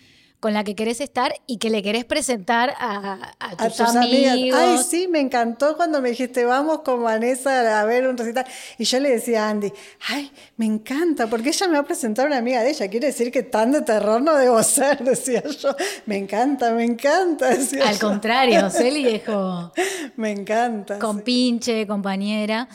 con 0.42 0.54
la 0.54 0.64
que 0.64 0.74
querés 0.74 1.00
estar 1.00 1.32
y 1.46 1.58
que 1.58 1.70
le 1.70 1.84
querés 1.84 2.04
presentar 2.04 2.74
a, 2.76 3.32
a 3.38 3.68
tus, 3.68 3.78
amigos. 3.94 4.58
Ay, 4.60 4.76
sí, 4.84 5.06
me 5.06 5.20
encantó 5.20 5.76
cuando 5.76 6.02
me 6.02 6.08
dijiste, 6.08 6.44
vamos 6.44 6.80
con 6.80 7.00
Vanessa 7.00 7.80
a 7.80 7.84
ver 7.84 8.08
un 8.08 8.18
recital. 8.18 8.44
Y 8.76 8.82
yo 8.82 8.98
le 8.98 9.10
decía 9.10 9.46
a 9.46 9.50
Andy, 9.50 9.72
ay, 10.08 10.32
me 10.56 10.66
encanta, 10.66 11.28
porque 11.28 11.50
ella 11.50 11.68
me 11.68 11.74
va 11.74 11.78
a 11.78 11.84
presentar 11.84 12.24
a 12.24 12.26
una 12.26 12.38
amiga 12.38 12.60
de 12.64 12.70
ella. 12.70 12.88
Quiere 12.88 13.06
decir 13.06 13.30
que 13.30 13.44
tan 13.44 13.70
de 13.70 13.82
terror 13.82 14.20
no 14.20 14.34
debo 14.34 14.60
ser, 14.64 15.04
decía 15.04 15.44
yo. 15.44 15.76
Me 16.06 16.16
encanta, 16.16 16.74
me 16.74 16.82
encanta, 16.82 17.50
decía 17.50 17.88
Al 17.88 18.00
contrario, 18.00 18.68
Celi 18.70 19.04
dijo... 19.04 19.72
me 20.16 20.32
encanta. 20.32 20.98
Con 20.98 21.20
pinche, 21.20 21.86
compañera. 21.86 22.68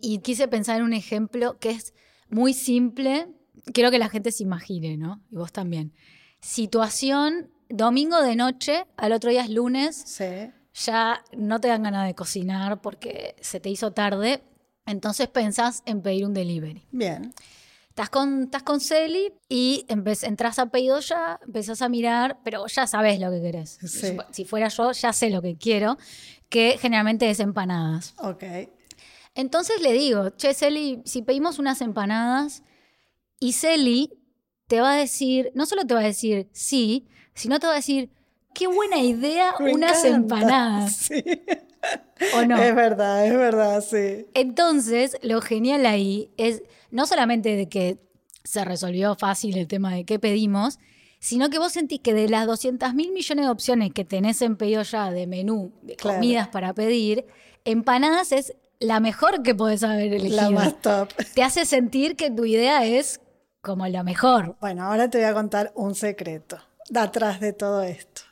Y 0.00 0.18
quise 0.18 0.48
pensar 0.48 0.78
en 0.78 0.82
un 0.82 0.92
ejemplo 0.92 1.60
que 1.60 1.70
es 1.70 1.94
muy 2.28 2.54
simple. 2.54 3.28
Quiero 3.72 3.92
que 3.92 4.00
la 4.00 4.08
gente 4.08 4.32
se 4.32 4.42
imagine, 4.42 4.96
¿no? 4.96 5.22
Y 5.30 5.36
vos 5.36 5.52
también 5.52 5.92
situación, 6.44 7.50
domingo 7.70 8.20
de 8.20 8.36
noche, 8.36 8.84
al 8.96 9.12
otro 9.12 9.30
día 9.30 9.42
es 9.42 9.50
lunes, 9.50 10.20
ya 10.74 11.24
no 11.36 11.58
te 11.58 11.68
dan 11.68 11.84
ganas 11.84 12.06
de 12.06 12.14
cocinar 12.14 12.82
porque 12.82 13.34
se 13.40 13.60
te 13.60 13.70
hizo 13.70 13.92
tarde, 13.92 14.42
entonces 14.84 15.28
pensás 15.28 15.82
en 15.86 16.02
pedir 16.02 16.26
un 16.26 16.34
delivery. 16.34 16.86
Bien. 16.92 17.32
Estás 17.88 18.10
con, 18.10 18.42
estás 18.44 18.62
con 18.62 18.80
Celi 18.80 19.32
y 19.48 19.86
entras 19.88 20.58
a 20.58 20.66
pedido 20.66 21.00
ya, 21.00 21.40
empezás 21.46 21.80
a 21.80 21.88
mirar, 21.88 22.38
pero 22.44 22.66
ya 22.66 22.86
sabes 22.86 23.20
lo 23.20 23.30
que 23.30 23.40
querés. 23.40 23.78
Si 24.30 24.44
fuera 24.44 24.68
yo, 24.68 24.92
ya 24.92 25.12
sé 25.12 25.30
lo 25.30 25.40
que 25.40 25.56
quiero, 25.56 25.96
que 26.50 26.76
generalmente 26.78 27.30
es 27.30 27.40
empanadas. 27.40 28.14
Ok. 28.18 28.44
Entonces 29.34 29.80
le 29.80 29.92
digo, 29.92 30.30
che, 30.30 30.52
Celi, 30.52 31.02
si 31.06 31.22
pedimos 31.22 31.58
unas 31.58 31.80
empanadas 31.80 32.62
y 33.40 33.52
Celi 33.52 34.10
te 34.66 34.80
va 34.80 34.92
a 34.92 34.96
decir, 34.96 35.50
no 35.54 35.66
solo 35.66 35.84
te 35.86 35.94
va 35.94 36.00
a 36.00 36.04
decir 36.04 36.48
sí, 36.52 37.06
sino 37.34 37.58
te 37.58 37.66
va 37.66 37.74
a 37.74 37.76
decir, 37.76 38.10
qué 38.54 38.66
buena 38.66 38.98
idea 38.98 39.54
unas 39.60 40.04
empanadas. 40.04 41.10
¿O 42.34 42.44
no? 42.46 42.56
Es 42.56 42.74
verdad, 42.74 43.26
es 43.26 43.36
verdad, 43.36 43.84
sí. 43.84 44.26
Entonces, 44.32 45.18
lo 45.22 45.42
genial 45.42 45.84
ahí 45.84 46.30
es 46.38 46.62
no 46.90 47.06
solamente 47.06 47.56
de 47.56 47.68
que 47.68 47.98
se 48.42 48.64
resolvió 48.64 49.14
fácil 49.16 49.58
el 49.58 49.68
tema 49.68 49.92
de 49.94 50.04
qué 50.04 50.18
pedimos, 50.18 50.78
sino 51.18 51.50
que 51.50 51.58
vos 51.58 51.72
sentís 51.72 52.00
que 52.00 52.14
de 52.14 52.28
las 52.28 52.46
200 52.46 52.94
mil 52.94 53.12
millones 53.12 53.46
de 53.46 53.50
opciones 53.50 53.92
que 53.92 54.04
tenés 54.04 54.40
en 54.42 54.56
pedido 54.56 54.82
ya 54.82 55.10
de 55.10 55.26
menú, 55.26 55.72
de 55.82 55.96
comidas 55.96 56.48
para 56.48 56.74
pedir, 56.74 57.26
empanadas 57.64 58.32
es 58.32 58.54
la 58.78 59.00
mejor 59.00 59.42
que 59.42 59.54
podés 59.54 59.82
haber 59.82 60.12
elegido. 60.12 60.36
La 60.36 60.50
más 60.50 60.80
top. 60.82 61.08
Te 61.34 61.42
hace 61.42 61.64
sentir 61.64 62.16
que 62.16 62.30
tu 62.30 62.44
idea 62.44 62.84
es 62.84 63.20
como 63.64 63.88
lo 63.88 64.04
mejor. 64.04 64.56
Bueno, 64.60 64.84
ahora 64.84 65.08
te 65.08 65.18
voy 65.18 65.26
a 65.26 65.34
contar 65.34 65.72
un 65.74 65.94
secreto 65.94 66.58
de 66.90 67.00
atrás 67.00 67.40
de 67.40 67.52
todo 67.52 67.82
esto. 67.82 68.22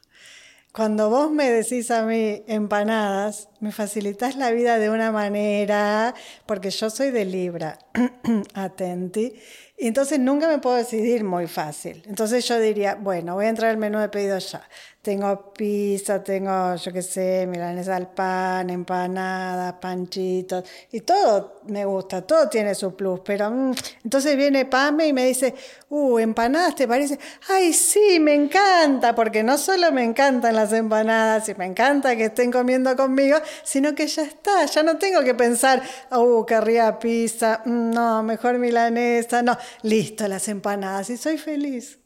Cuando 0.73 1.11
vos 1.11 1.31
me 1.31 1.51
decís 1.51 1.91
a 1.91 2.05
mí 2.05 2.45
empanadas, 2.47 3.49
me 3.61 3.73
facilitas 3.73 4.37
la 4.37 4.51
vida 4.53 4.79
de 4.79 4.89
una 4.91 5.11
manera, 5.11 6.15
porque 6.47 6.71
yo 6.71 6.89
soy 6.89 7.11
de 7.11 7.25
Libra, 7.25 7.79
atenti, 8.55 9.35
y 9.83 9.89
entonces 9.89 10.21
nunca 10.21 10.47
me 10.47 10.61
puedo 10.61 10.77
decidir 10.77 11.25
muy 11.25 11.49
fácil. 11.49 12.05
Entonces 12.07 12.47
yo 12.47 12.57
diría, 12.61 12.95
bueno, 12.95 13.35
voy 13.35 13.47
a 13.47 13.49
entrar 13.49 13.73
al 13.73 13.79
menú 13.79 13.99
de 13.99 14.09
pedido 14.09 14.39
ya. 14.39 14.63
Tengo 15.03 15.53
pizza, 15.53 16.23
tengo, 16.23 16.77
yo 16.77 16.93
qué 16.93 17.03
sé, 17.03 17.45
milanesa 17.49 17.97
al 17.97 18.07
pan, 18.07 18.71
empanadas, 18.71 19.73
panchitos, 19.81 20.63
y 20.93 21.01
todo 21.01 21.63
me 21.67 21.85
gusta, 21.85 22.23
todo 22.23 22.49
tiene 22.49 22.73
su 22.77 22.95
plus. 22.95 23.19
Pero 23.25 23.51
mm, 23.51 23.73
entonces 24.05 24.37
viene 24.37 24.65
Pame 24.67 25.09
y 25.09 25.13
me 25.13 25.27
dice, 25.27 25.53
uh, 25.89 26.21
empanadas, 26.21 26.77
¿te 26.77 26.87
parece? 26.87 27.19
Ay, 27.49 27.73
sí, 27.73 28.21
me 28.21 28.35
encanta, 28.35 29.13
porque 29.13 29.43
no 29.43 29.59
solo 29.59 29.91
me 29.91 30.05
encantan 30.05 30.55
las 30.55 30.73
empanadas 30.73 31.49
y 31.49 31.57
me 31.57 31.67
encanta 31.67 32.15
que 32.15 32.27
estén 32.27 32.53
comiendo 32.53 32.95
conmigo, 32.95 33.39
sino 33.65 33.97
que 33.97 34.07
ya 34.07 34.23
está, 34.23 34.65
ya 34.67 34.85
no 34.85 34.99
tengo 34.99 35.25
que 35.25 35.35
pensar, 35.35 35.83
uh, 36.13 36.47
querría 36.47 37.01
pizza, 37.01 37.63
mm, 37.65 37.91
no, 37.91 38.23
mejor 38.23 38.59
milanesa, 38.59 39.43
no, 39.43 39.59
listo, 39.83 40.27
las 40.29 40.49
empanadas, 40.49 41.11
y 41.11 41.17
soy 41.17 41.39
feliz. 41.39 41.99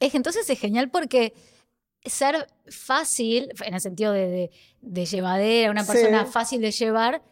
Es 0.00 0.12
que 0.12 0.16
entonces 0.16 0.48
es 0.48 0.58
genial 0.58 0.90
porque 0.90 1.32
ser 2.04 2.46
fácil, 2.68 3.52
en 3.64 3.74
el 3.74 3.80
sentido 3.80 4.12
de, 4.12 4.50
llevadera, 4.82 5.70
una 5.70 5.84
persona 5.84 6.26
fácil 6.26 6.60
de 6.60 6.70
llevar, 6.70 7.22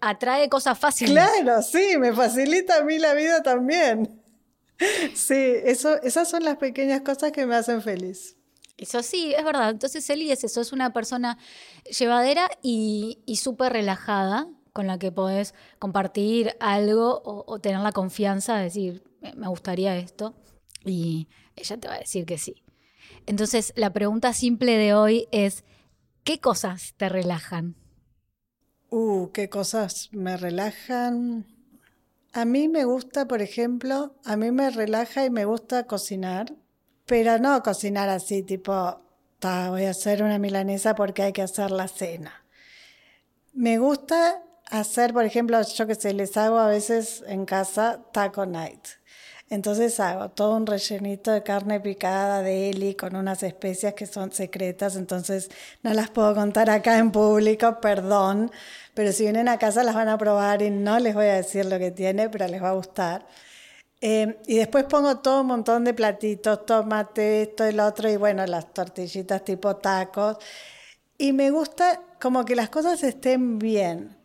atrae 0.00 0.48
cosas 0.48 0.78
fáciles. 0.78 1.12
Claro, 1.12 1.62
sí, 1.62 1.96
me 1.98 2.12
facilita 2.12 2.78
a 2.78 2.82
mí 2.82 2.98
la 2.98 3.14
vida 3.14 3.42
también. 3.42 4.22
Sí, 5.14 5.54
eso, 5.64 6.00
esas 6.02 6.28
son 6.28 6.44
las 6.44 6.56
pequeñas 6.58 7.00
cosas 7.00 7.32
que 7.32 7.46
me 7.46 7.54
hacen 7.54 7.80
feliz. 7.80 8.36
Eso 8.76 9.02
sí, 9.02 9.34
es 9.36 9.42
verdad. 9.44 9.70
Entonces 9.70 10.08
Eli 10.10 10.30
es 10.30 10.44
eso, 10.44 10.60
es 10.60 10.72
una 10.72 10.92
persona 10.92 11.38
llevadera 11.98 12.50
y, 12.62 13.22
súper 13.40 13.72
relajada 13.72 14.48
con 14.72 14.86
la 14.86 14.98
que 14.98 15.10
podés 15.10 15.54
compartir 15.78 16.54
algo 16.60 17.22
o, 17.24 17.44
o, 17.46 17.58
tener 17.58 17.80
la 17.80 17.92
confianza 17.92 18.58
de 18.58 18.64
decir, 18.64 19.02
me 19.20 19.48
gustaría 19.48 19.96
esto. 19.96 20.34
Y 20.84 21.28
ella 21.56 21.76
te 21.78 21.88
va 21.88 21.94
a 21.94 21.98
decir 21.98 22.24
que 22.26 22.38
sí. 22.38 22.62
Entonces, 23.26 23.72
la 23.76 23.92
pregunta 23.92 24.32
simple 24.32 24.76
de 24.76 24.94
hoy 24.94 25.28
es, 25.32 25.64
¿qué 26.24 26.40
cosas 26.40 26.94
te 26.96 27.08
relajan? 27.08 27.76
Uh, 28.90 29.30
¿qué 29.32 29.48
cosas 29.48 30.10
me 30.12 30.36
relajan? 30.36 31.46
A 32.32 32.44
mí 32.44 32.68
me 32.68 32.84
gusta, 32.84 33.26
por 33.26 33.42
ejemplo, 33.42 34.14
a 34.24 34.36
mí 34.36 34.50
me 34.52 34.70
relaja 34.70 35.24
y 35.24 35.30
me 35.30 35.44
gusta 35.44 35.86
cocinar, 35.86 36.54
pero 37.04 37.38
no 37.38 37.62
cocinar 37.62 38.08
así, 38.08 38.42
tipo, 38.42 39.00
voy 39.40 39.84
a 39.84 39.90
hacer 39.90 40.22
una 40.22 40.38
milanesa 40.38 40.94
porque 40.94 41.22
hay 41.22 41.32
que 41.32 41.42
hacer 41.42 41.70
la 41.70 41.88
cena. 41.88 42.44
Me 43.52 43.78
gusta 43.78 44.42
hacer, 44.66 45.12
por 45.12 45.24
ejemplo, 45.24 45.60
yo 45.62 45.86
que 45.86 45.94
sé, 45.94 46.12
les 46.12 46.36
hago 46.36 46.58
a 46.58 46.68
veces 46.68 47.24
en 47.26 47.46
casa 47.46 48.04
taco 48.12 48.46
night. 48.46 48.86
Entonces 49.48 50.00
hago 50.00 50.30
todo 50.30 50.56
un 50.56 50.66
rellenito 50.66 51.30
de 51.30 51.44
carne 51.44 51.78
picada 51.78 52.42
de 52.42 52.70
Eli 52.70 52.96
con 52.96 53.14
unas 53.14 53.44
especias 53.44 53.94
que 53.94 54.06
son 54.06 54.32
secretas, 54.32 54.96
entonces 54.96 55.50
no 55.84 55.94
las 55.94 56.10
puedo 56.10 56.34
contar 56.34 56.68
acá 56.68 56.98
en 56.98 57.12
público, 57.12 57.80
perdón, 57.80 58.50
pero 58.94 59.12
si 59.12 59.22
vienen 59.22 59.48
a 59.48 59.58
casa 59.58 59.84
las 59.84 59.94
van 59.94 60.08
a 60.08 60.18
probar 60.18 60.62
y 60.62 60.70
no 60.70 60.98
les 60.98 61.14
voy 61.14 61.26
a 61.26 61.34
decir 61.34 61.64
lo 61.66 61.78
que 61.78 61.92
tiene, 61.92 62.28
pero 62.28 62.48
les 62.48 62.60
va 62.60 62.70
a 62.70 62.72
gustar. 62.72 63.26
Eh, 64.00 64.36
y 64.46 64.56
después 64.56 64.84
pongo 64.84 65.18
todo 65.18 65.40
un 65.42 65.46
montón 65.48 65.84
de 65.84 65.94
platitos, 65.94 66.66
tomate, 66.66 67.42
esto, 67.42 67.64
el 67.64 67.80
otro, 67.80 68.10
y 68.10 68.16
bueno, 68.16 68.44
las 68.46 68.72
tortillitas 68.74 69.44
tipo 69.44 69.76
tacos. 69.76 70.38
Y 71.18 71.32
me 71.32 71.50
gusta 71.50 72.02
como 72.20 72.44
que 72.44 72.56
las 72.56 72.68
cosas 72.68 73.02
estén 73.02 73.58
bien, 73.58 74.16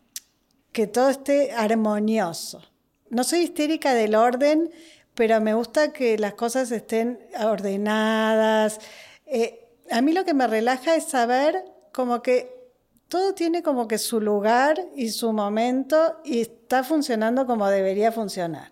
que 0.72 0.86
todo 0.86 1.10
esté 1.10 1.52
armonioso. 1.52 2.62
No 3.10 3.24
soy 3.24 3.40
histérica 3.40 3.94
del 3.94 4.14
orden, 4.14 4.70
pero 5.14 5.40
me 5.40 5.54
gusta 5.54 5.92
que 5.92 6.18
las 6.18 6.34
cosas 6.34 6.70
estén 6.70 7.18
ordenadas. 7.40 8.80
Eh, 9.26 9.68
a 9.90 10.00
mí 10.00 10.12
lo 10.12 10.24
que 10.24 10.34
me 10.34 10.46
relaja 10.46 10.96
es 10.96 11.04
saber 11.04 11.64
como 11.92 12.22
que 12.22 12.62
todo 13.08 13.34
tiene 13.34 13.62
como 13.62 13.88
que 13.88 13.98
su 13.98 14.20
lugar 14.20 14.82
y 14.96 15.10
su 15.10 15.32
momento 15.32 16.20
y 16.24 16.40
está 16.40 16.82
funcionando 16.82 17.46
como 17.46 17.68
debería 17.68 18.10
funcionar. 18.10 18.70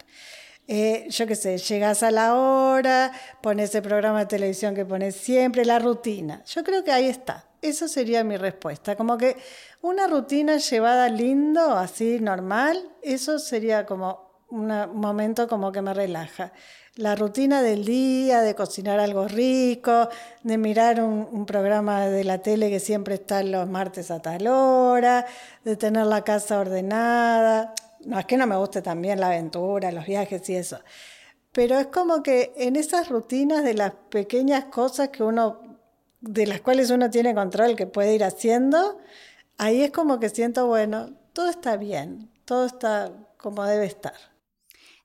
Eh, 0.67 1.09
yo 1.11 1.27
qué 1.27 1.35
sé, 1.35 1.59
llegas 1.59 2.03
a 2.03 2.11
la 2.11 2.37
hora, 2.37 3.13
pones 3.43 3.75
el 3.75 3.83
programa 3.83 4.21
de 4.21 4.27
televisión 4.27 4.75
que 4.75 4.87
pones 4.87 5.17
siempre, 5.17 5.65
la 5.65 5.79
rutina. 5.79 6.43
Yo 6.47 6.63
creo 6.63 6.85
que 6.85 6.93
ahí 6.93 7.07
está. 7.07 7.49
Eso 7.61 7.89
sería 7.89 8.25
mi 8.25 8.37
respuesta. 8.37 8.97
Como 8.97 9.19
que 9.19 9.37
una 9.83 10.07
rutina 10.07 10.57
llevada 10.57 11.09
lindo, 11.09 11.77
así 11.77 12.21
normal, 12.21 12.81
eso 13.03 13.39
sería 13.39 13.85
como 13.85 14.30
un 14.51 14.67
momento 14.95 15.49
como 15.49 15.73
que 15.73 15.83
me 15.83 15.95
relaja. 15.95 16.53
La 16.97 17.15
rutina 17.15 17.63
del 17.63 17.85
día, 17.85 18.43
de 18.43 18.55
cocinar 18.55 18.99
algo 18.99 19.29
rico, 19.29 20.09
de 20.43 20.59
mirar 20.59 21.01
un, 21.01 21.47
programa 21.47 22.07
de 22.07 22.25
la 22.25 22.39
tele 22.39 22.69
que 22.69 22.81
siempre 22.81 23.15
está 23.15 23.43
los 23.43 23.69
martes 23.69 24.11
a 24.11 24.21
tal 24.21 24.47
hora, 24.49 25.25
de 25.65 25.77
tener 25.77 26.07
la 26.07 26.23
casa 26.23 26.59
ordenada. 26.59 27.75
No 28.05 28.19
es 28.19 28.27
que 28.27 28.37
no 28.37 28.47
me 28.47 28.57
guste 28.57 28.83
también 28.83 29.21
la 29.21 29.29
aventura, 29.29 29.93
los 29.93 30.07
viajes 30.07 30.49
y 30.51 30.57
eso. 30.57 30.81
Pero 31.53 31.79
es 31.79 31.87
como 31.89 32.23
que 32.23 32.53
en 32.57 32.77
esas 32.77 33.09
rutinas 33.09 33.65
de 33.65 33.75
las 33.75 33.93
pequeñas 34.11 34.67
cosas 34.67 35.09
que 35.11 35.23
uno, 35.23 35.61
de 36.21 36.47
las 36.47 36.61
cuales 36.61 36.91
uno 36.91 37.11
tiene 37.11 37.35
control, 37.35 37.77
que 37.77 37.87
puede 37.87 38.15
ir 38.15 38.25
haciendo, 38.25 38.99
ahí 39.59 39.83
es 39.83 39.91
como 39.91 40.21
que 40.21 40.29
siento, 40.29 40.67
bueno, 40.67 41.11
todo 41.33 41.49
está 41.49 41.77
bien, 41.77 42.31
todo 42.45 42.67
está 42.67 43.13
como 43.37 43.65
debe 43.65 43.87
estar. 43.87 44.15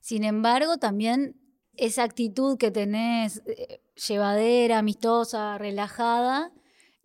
Sin 0.06 0.22
embargo, 0.22 0.76
también 0.76 1.34
esa 1.74 2.04
actitud 2.04 2.58
que 2.58 2.70
tenés 2.70 3.42
eh, 3.44 3.80
llevadera, 4.06 4.78
amistosa, 4.78 5.58
relajada, 5.58 6.52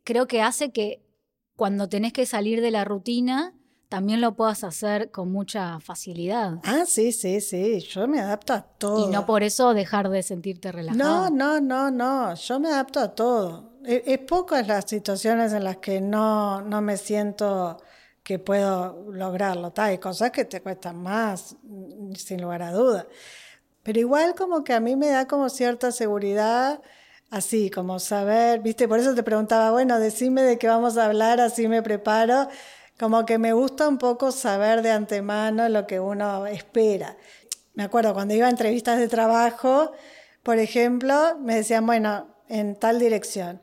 creo 0.03 0.27
que 0.27 0.43
hace 0.43 0.72
que 0.72 1.01
cuando 1.55 1.89
tenés 1.89 2.13
que 2.13 2.27
salir 2.27 2.62
de 2.62 2.70
la 2.70 2.86
rutina, 2.86 3.55
también 3.89 4.22
lo 4.22 4.36
puedas 4.36 4.63
hacer 4.63 5.10
con 5.10 5.31
mucha 5.31 5.79
facilidad. 5.79 6.60
Ah, 6.63 6.84
sí, 6.86 7.12
sí, 7.12 7.41
sí, 7.41 7.79
yo 7.79 8.08
me 8.08 8.20
adapto 8.20 8.53
a 8.53 8.62
todo. 8.62 9.10
Y 9.10 9.12
no 9.12 9.25
por 9.25 9.41
eso 9.41 9.74
dejar 9.74 10.08
de 10.10 10.22
sentirte 10.22 10.72
relajado. 10.72 11.31
No, 11.31 11.60
no, 11.60 11.60
no, 11.60 11.89
no, 11.89 12.36
yo 12.36 12.60
me 12.60 12.67
adapto 12.67 13.00
a 13.00 13.15
todo. 13.15 13.79
Es, 13.84 14.03
es 14.05 14.20
pocas 14.20 14.67
las 14.67 14.88
situaciones 14.88 15.53
en 15.53 15.63
las 15.63 15.77
que 15.77 16.01
no, 16.01 16.62
no 16.62 16.84
me 16.84 16.98
siento 16.98 17.79
que 18.24 18.40
puedo 18.40 19.12
lograrlo. 19.12 19.74
Hay 19.78 19.98
cosas 19.98 20.32
que 20.32 20.46
te 20.46 20.62
cuestan 20.62 21.01
más, 21.01 21.56
sin 22.16 22.42
lugar 22.42 22.62
a 22.62 22.72
duda. 22.72 23.08
Pero 23.84 24.00
igual 24.00 24.36
como 24.36 24.63
que 24.63 24.74
a 24.74 24.80
mí 24.80 24.96
me 24.96 25.08
da 25.08 25.28
como 25.28 25.50
cierta 25.50 25.92
seguridad, 25.92 26.82
así 27.32 27.72
como 27.72 28.00
saber, 28.00 28.60
viste, 28.60 28.88
por 28.88 29.00
eso 29.00 29.16
te 29.16 29.24
preguntaba, 29.24 29.72
bueno, 29.72 30.00
decime 30.00 30.44
de 30.44 30.58
qué 30.58 30.68
vamos 30.68 30.98
a 30.98 31.06
hablar, 31.06 31.40
así 31.42 31.68
me 31.68 31.82
preparo. 31.82 32.48
Como 33.00 33.25
que 33.25 33.40
me 33.40 33.54
gusta 33.54 33.88
un 33.88 33.98
poco 33.98 34.32
saber 34.32 34.84
de 34.84 34.92
antemano 34.92 35.68
lo 35.70 35.88
que 35.88 36.00
uno 36.00 36.46
espera. 36.46 37.18
Me 37.74 37.84
acuerdo 37.84 38.13
cuando 38.13 38.36
iba 38.36 38.46
a 38.48 38.50
entrevistas 38.51 39.00
de 39.00 39.08
trabajo, 39.08 39.92
por 40.44 40.60
ejemplo, 40.60 41.38
me 41.40 41.56
decían, 41.56 41.86
bueno, 41.86 42.28
en 42.50 42.75
tal 42.75 43.00
dirección. 43.00 43.62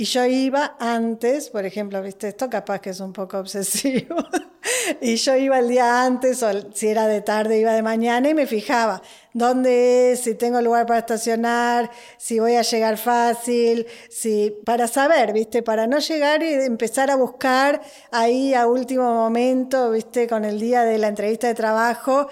Y 0.00 0.04
yo 0.04 0.24
iba 0.26 0.76
antes, 0.78 1.50
por 1.50 1.66
ejemplo, 1.66 2.00
viste, 2.00 2.28
esto 2.28 2.48
capaz 2.48 2.78
que 2.80 2.90
es 2.90 3.00
un 3.00 3.12
poco 3.12 3.36
obsesivo. 3.36 4.14
y 5.00 5.16
yo 5.16 5.34
iba 5.34 5.58
el 5.58 5.66
día 5.66 6.04
antes, 6.04 6.40
o 6.44 6.72
si 6.72 6.86
era 6.86 7.08
de 7.08 7.20
tarde, 7.20 7.58
iba 7.58 7.72
de 7.72 7.82
mañana 7.82 8.28
y 8.28 8.34
me 8.34 8.46
fijaba 8.46 9.02
dónde 9.32 10.12
es, 10.12 10.20
si 10.20 10.36
tengo 10.36 10.60
lugar 10.60 10.86
para 10.86 11.00
estacionar, 11.00 11.90
si 12.16 12.38
voy 12.38 12.54
a 12.54 12.62
llegar 12.62 12.96
fácil, 12.96 13.88
si 14.08 14.54
para 14.64 14.86
saber, 14.86 15.32
viste, 15.32 15.64
para 15.64 15.88
no 15.88 15.98
llegar 15.98 16.44
y 16.44 16.52
empezar 16.52 17.10
a 17.10 17.16
buscar 17.16 17.80
ahí 18.12 18.54
a 18.54 18.68
último 18.68 19.12
momento, 19.12 19.90
viste, 19.90 20.28
con 20.28 20.44
el 20.44 20.60
día 20.60 20.84
de 20.84 20.98
la 20.98 21.08
entrevista 21.08 21.48
de 21.48 21.54
trabajo, 21.54 22.28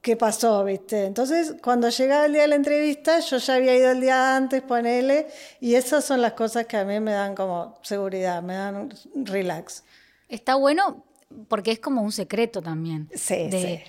qué 0.00 0.16
pasó, 0.16 0.64
¿viste? 0.64 1.04
Entonces, 1.04 1.54
cuando 1.62 1.88
llegaba 1.88 2.26
el 2.26 2.32
día 2.32 2.42
de 2.42 2.48
la 2.48 2.54
entrevista, 2.56 3.20
yo 3.20 3.38
ya 3.38 3.54
había 3.54 3.76
ido 3.76 3.90
el 3.90 4.00
día 4.00 4.36
antes, 4.36 4.62
ponele, 4.62 5.26
y 5.60 5.74
esas 5.74 6.04
son 6.04 6.22
las 6.22 6.32
cosas 6.32 6.66
que 6.66 6.76
a 6.76 6.84
mí 6.84 7.00
me 7.00 7.12
dan 7.12 7.34
como 7.34 7.78
seguridad, 7.82 8.42
me 8.42 8.54
dan 8.54 8.90
relax. 9.14 9.84
Está 10.28 10.54
bueno 10.54 11.04
porque 11.48 11.72
es 11.72 11.78
como 11.80 12.02
un 12.02 12.12
secreto 12.12 12.62
también. 12.62 13.08
Sí, 13.14 13.48
de, 13.48 13.84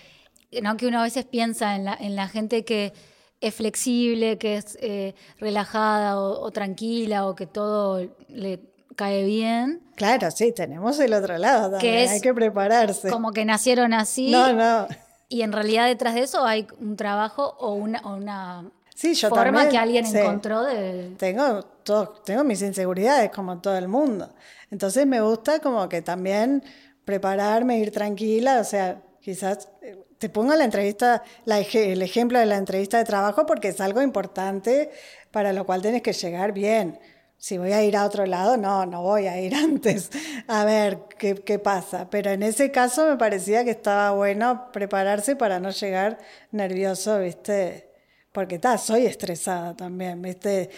¿no? 0.61 0.77
Que 0.77 0.87
uno 0.87 0.99
a 0.99 1.03
veces 1.03 1.25
piensa 1.25 1.75
en 1.75 1.85
la, 1.85 1.93
en 1.93 2.15
la 2.15 2.27
gente 2.27 2.65
que 2.65 2.93
es 3.41 3.55
flexible, 3.55 4.37
que 4.37 4.57
es 4.57 4.77
eh, 4.81 5.15
relajada 5.39 6.19
o, 6.19 6.41
o 6.41 6.51
tranquila 6.51 7.27
o 7.27 7.35
que 7.35 7.45
todo 7.45 8.09
le 8.27 8.59
cae 8.95 9.23
bien. 9.23 9.81
Claro, 9.95 10.29
sí, 10.31 10.51
tenemos 10.51 10.99
el 10.99 11.13
otro 11.13 11.37
lado 11.37 11.71
también, 11.71 11.79
Que 11.79 12.03
es 12.03 12.11
hay 12.11 12.21
que 12.21 12.33
prepararse. 12.33 13.09
Como 13.09 13.31
que 13.31 13.45
nacieron 13.45 13.93
así. 13.93 14.29
No, 14.29 14.51
no. 14.51 14.87
Y 15.29 15.43
en 15.43 15.53
realidad 15.53 15.87
detrás 15.87 16.15
de 16.15 16.21
eso 16.21 16.45
hay 16.45 16.67
un 16.79 16.95
trabajo 16.97 17.55
o 17.59 17.73
una, 17.73 18.01
o 18.03 18.15
una 18.15 18.65
Sí, 18.95 19.13
yo 19.13 19.29
forma 19.29 19.45
también, 19.45 19.69
que 19.69 19.77
alguien 19.77 20.05
sí. 20.05 20.17
encontró 20.17 20.63
de... 20.63 21.15
Tengo, 21.17 21.63
todo, 21.83 22.21
tengo 22.25 22.43
mis 22.43 22.61
inseguridades 22.61 23.31
como 23.31 23.61
todo 23.61 23.77
el 23.77 23.87
mundo. 23.87 24.29
Entonces 24.71 25.07
me 25.07 25.21
gusta 25.21 25.59
como 25.59 25.87
que 25.87 26.01
también 26.01 26.63
prepararme, 27.05 27.77
ir 27.79 27.91
tranquila, 27.91 28.59
o 28.59 28.63
sea, 28.65 29.01
quizás 29.21 29.69
eh, 29.81 30.03
te 30.17 30.27
pongo 30.27 30.53
la 30.53 30.65
entrevista, 30.65 31.23
la 31.45 31.59
el 31.59 32.01
ejemplo 32.01 32.39
de 32.39 32.45
la 32.45 32.57
entrevista 32.57 32.97
de 32.97 33.05
trabajo 33.05 33.45
porque 33.45 33.69
es 33.69 33.79
algo 33.79 34.01
importante 34.01 34.91
para 35.31 35.53
lo 35.53 35.65
cual 35.65 35.81
tienes 35.81 36.01
que 36.01 36.11
llegar 36.11 36.51
bien. 36.51 36.99
Si 37.39 37.57
voy 37.57 37.71
a 37.71 37.81
ir 37.83 37.95
a 37.95 38.05
otro 38.05 38.25
lado, 38.25 38.57
no, 38.57 38.85
no 38.85 39.01
voy 39.01 39.27
a 39.27 39.39
ir 39.39 39.55
antes 39.55 40.11
a 40.47 40.65
ver 40.65 40.99
qué, 41.17 41.35
qué 41.35 41.57
pasa. 41.57 42.09
Pero 42.09 42.31
en 42.31 42.43
ese 42.43 42.69
caso 42.69 43.07
me 43.07 43.15
parecía 43.15 43.63
que 43.63 43.71
estaba 43.71 44.11
bueno 44.11 44.69
prepararse 44.73 45.35
para 45.37 45.59
no 45.59 45.71
llegar 45.71 46.19
nervioso, 46.51 47.17
¿viste? 47.19 47.89
Porque 48.33 48.55
está, 48.55 48.77
soy 48.77 49.05
estresada 49.05 49.73
también, 49.73 50.21
¿viste? 50.21 50.69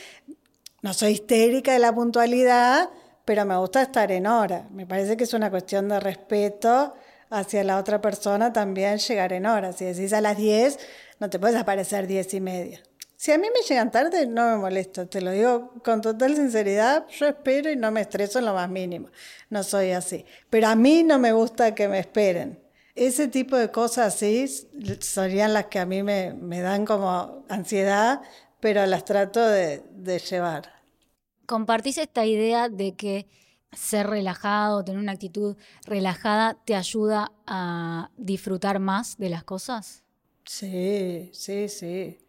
No 0.84 0.94
soy 0.94 1.14
histérica 1.14 1.74
de 1.74 1.80
la 1.80 1.94
puntualidad, 1.94 2.90
pero 3.26 3.44
me 3.46 3.58
gusta 3.58 3.82
estar 3.82 4.12
en 4.12 4.28
hora. 4.28 4.68
Me 4.72 4.86
parece 4.86 5.18
que 5.18 5.24
es 5.24 5.34
una 5.34 5.50
cuestión 5.50 5.90
de 5.90 6.00
respeto 6.00 6.94
hacia 7.32 7.64
la 7.64 7.78
otra 7.78 8.02
persona 8.02 8.54
también 8.54 9.00
llegar 9.00 9.34
en 9.34 9.48
hora. 9.48 9.74
Si 9.74 9.86
decís 9.86 10.14
a 10.14 10.22
las 10.22 10.38
10, 10.38 10.78
no 11.20 11.30
te 11.30 11.40
puedes 11.40 11.56
aparecer 11.56 12.06
10 12.06 12.34
y 12.36 12.42
media. 12.42 12.84
Si 13.22 13.32
a 13.32 13.38
mí 13.38 13.50
me 13.54 13.62
llegan 13.62 13.92
tarde, 13.92 14.26
no 14.26 14.50
me 14.50 14.58
molesto, 14.58 15.08
te 15.08 15.22
lo 15.22 15.30
digo 15.30 15.74
con 15.86 16.02
total 16.02 16.36
sinceridad, 16.36 17.06
yo 17.10 17.28
espero 17.28 17.70
y 17.70 17.76
no 17.76 17.92
me 17.92 18.02
estreso 18.02 18.40
en 18.40 18.46
lo 18.46 18.56
más 18.56 18.68
mínimo, 18.68 19.10
no 19.52 19.62
soy 19.62 19.92
así. 19.92 20.26
Pero 20.50 20.70
a 20.70 20.76
mí 20.76 21.04
no 21.04 21.20
me 21.20 21.32
gusta 21.32 21.76
que 21.76 21.88
me 21.88 22.00
esperen. 22.00 22.60
Ese 22.96 23.28
tipo 23.28 23.56
de 23.56 23.70
cosas 23.70 24.16
así 24.16 24.48
serían 25.02 25.54
las 25.54 25.68
que 25.68 25.78
a 25.78 25.86
mí 25.86 26.02
me, 26.02 26.34
me 26.34 26.62
dan 26.62 26.84
como 26.84 27.46
ansiedad, 27.48 28.24
pero 28.60 28.84
las 28.88 29.06
trato 29.06 29.40
de, 29.48 29.84
de 29.92 30.18
llevar. 30.18 30.82
¿Compartís 31.46 32.00
esta 32.00 32.26
idea 32.26 32.70
de 32.70 32.96
que 32.96 33.28
ser 33.72 34.08
relajado, 34.08 34.84
tener 34.84 35.00
una 35.00 35.12
actitud 35.12 35.58
relajada, 35.86 36.58
te 36.66 36.74
ayuda 36.74 37.32
a 37.46 38.10
disfrutar 38.18 38.80
más 38.80 39.20
de 39.20 39.30
las 39.30 39.44
cosas? 39.44 40.04
Sí, 40.46 41.30
sí, 41.34 41.70
sí. 41.70 42.21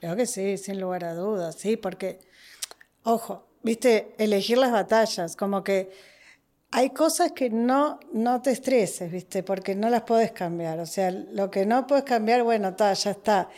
Creo 0.00 0.16
que 0.16 0.26
sí, 0.26 0.58
sin 0.58 0.80
lugar 0.80 1.04
a 1.04 1.14
dudas, 1.14 1.56
sí, 1.56 1.76
porque, 1.76 2.20
ojo, 3.02 3.46
viste, 3.62 4.14
elegir 4.18 4.58
las 4.58 4.72
batallas, 4.72 5.36
como 5.36 5.64
que 5.64 5.90
hay 6.70 6.90
cosas 6.90 7.32
que 7.32 7.48
no, 7.48 7.98
no 8.12 8.42
te 8.42 8.50
estreses, 8.50 9.10
viste, 9.10 9.42
porque 9.42 9.74
no 9.74 9.88
las 9.88 10.02
puedes 10.02 10.32
cambiar. 10.32 10.78
O 10.80 10.86
sea, 10.86 11.10
lo 11.10 11.50
que 11.50 11.64
no 11.64 11.86
puedes 11.86 12.04
cambiar, 12.04 12.42
bueno, 12.42 12.74
ta, 12.74 12.92
ya 12.92 13.12
está. 13.12 13.48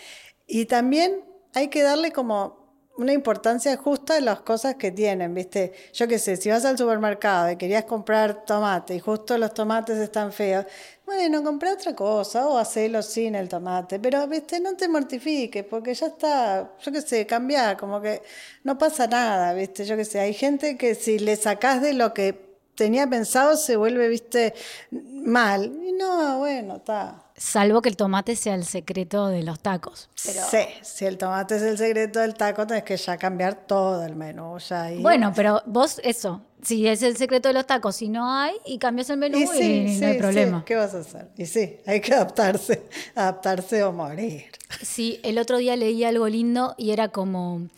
Y 0.46 0.66
también 0.66 1.24
hay 1.54 1.68
que 1.68 1.82
darle 1.82 2.12
como 2.12 2.67
una 2.98 3.12
importancia 3.12 3.76
justa 3.76 4.16
a 4.16 4.20
las 4.20 4.40
cosas 4.40 4.74
que 4.74 4.90
tienen, 4.90 5.32
¿viste? 5.32 5.72
Yo 5.92 6.08
qué 6.08 6.18
sé, 6.18 6.36
si 6.36 6.50
vas 6.50 6.64
al 6.64 6.76
supermercado 6.76 7.50
y 7.50 7.56
querías 7.56 7.84
comprar 7.84 8.44
tomate 8.44 8.96
y 8.96 9.00
justo 9.00 9.38
los 9.38 9.54
tomates 9.54 9.98
están 9.98 10.32
feos, 10.32 10.66
bueno, 11.06 11.42
compré 11.44 11.72
otra 11.72 11.94
cosa 11.94 12.48
o 12.48 12.58
hacelo 12.58 13.00
sin 13.02 13.36
el 13.36 13.48
tomate, 13.48 14.00
pero, 14.00 14.26
¿viste? 14.26 14.60
No 14.60 14.76
te 14.76 14.88
mortifiques 14.88 15.64
porque 15.64 15.94
ya 15.94 16.08
está, 16.08 16.72
yo 16.80 16.92
qué 16.92 17.00
sé, 17.00 17.24
cambiar, 17.24 17.76
como 17.76 18.00
que 18.00 18.20
no 18.64 18.76
pasa 18.76 19.06
nada, 19.06 19.54
¿viste? 19.54 19.84
Yo 19.84 19.96
qué 19.96 20.04
sé, 20.04 20.18
hay 20.18 20.34
gente 20.34 20.76
que 20.76 20.94
si 20.96 21.20
le 21.20 21.36
sacás 21.36 21.80
de 21.80 21.94
lo 21.94 22.12
que 22.12 22.48
tenía 22.74 23.06
pensado 23.08 23.56
se 23.56 23.76
vuelve, 23.76 24.08
¿viste? 24.08 24.54
Mal. 24.90 25.64
Y 25.84 25.92
no, 25.92 26.38
bueno, 26.38 26.76
está. 26.76 27.27
Salvo 27.38 27.80
que 27.80 27.88
el 27.88 27.96
tomate 27.96 28.34
sea 28.36 28.54
el 28.54 28.64
secreto 28.64 29.28
de 29.28 29.42
los 29.44 29.60
tacos. 29.60 30.10
Pero, 30.24 30.42
Sí, 30.50 30.58
si 30.82 31.04
el 31.06 31.16
tomate 31.16 31.56
es 31.56 31.62
el 31.62 31.78
secreto 31.78 32.18
del 32.18 32.34
taco, 32.34 32.66
tenés 32.66 32.82
que 32.82 32.96
ya 32.96 33.16
cambiar 33.16 33.66
todo 33.66 34.04
el 34.04 34.16
menú. 34.16 34.58
Bueno, 35.00 35.32
pero 35.34 35.62
vos 35.66 36.00
eso, 36.02 36.42
si 36.62 36.88
es 36.88 37.02
el 37.02 37.16
secreto 37.16 37.48
de 37.48 37.54
los 37.54 37.66
tacos, 37.66 37.96
si 37.96 38.08
no 38.08 38.32
hay, 38.32 38.54
y 38.66 38.78
cambias 38.78 39.08
el 39.10 39.18
menú 39.18 39.38
y, 39.38 39.42
y 39.42 39.46
sí, 39.46 40.00
no 40.00 40.06
hay 40.08 40.14
sí, 40.14 40.18
problema. 40.18 40.58
sí, 40.58 40.64
¿Qué 40.66 40.74
vas 40.74 40.94
a 40.94 40.98
hacer? 40.98 41.28
Y 41.36 41.46
sí, 41.46 41.76
hay 41.86 42.00
que 42.00 42.12
adaptarse, 42.12 42.82
adaptarse 43.14 43.82
o 43.84 43.92
morir. 43.92 44.46
Sí, 44.82 45.20
el 45.22 45.38
otro 45.38 45.58
día 45.58 45.76
leí 45.76 46.02
algo 46.04 46.28
lindo 46.28 46.74
y 46.76 46.90
era 46.90 47.08
como, 47.08 47.68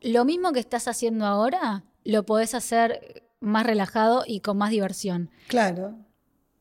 lo 0.00 0.24
mismo 0.24 0.52
que 0.52 0.60
estás 0.60 0.86
haciendo 0.86 1.26
ahora, 1.26 1.82
lo 2.04 2.24
podés 2.24 2.54
hacer 2.54 3.24
más 3.40 3.66
relajado 3.66 4.22
y 4.26 4.40
con 4.40 4.56
más 4.58 4.70
diversión. 4.70 5.30
Claro. 5.48 5.94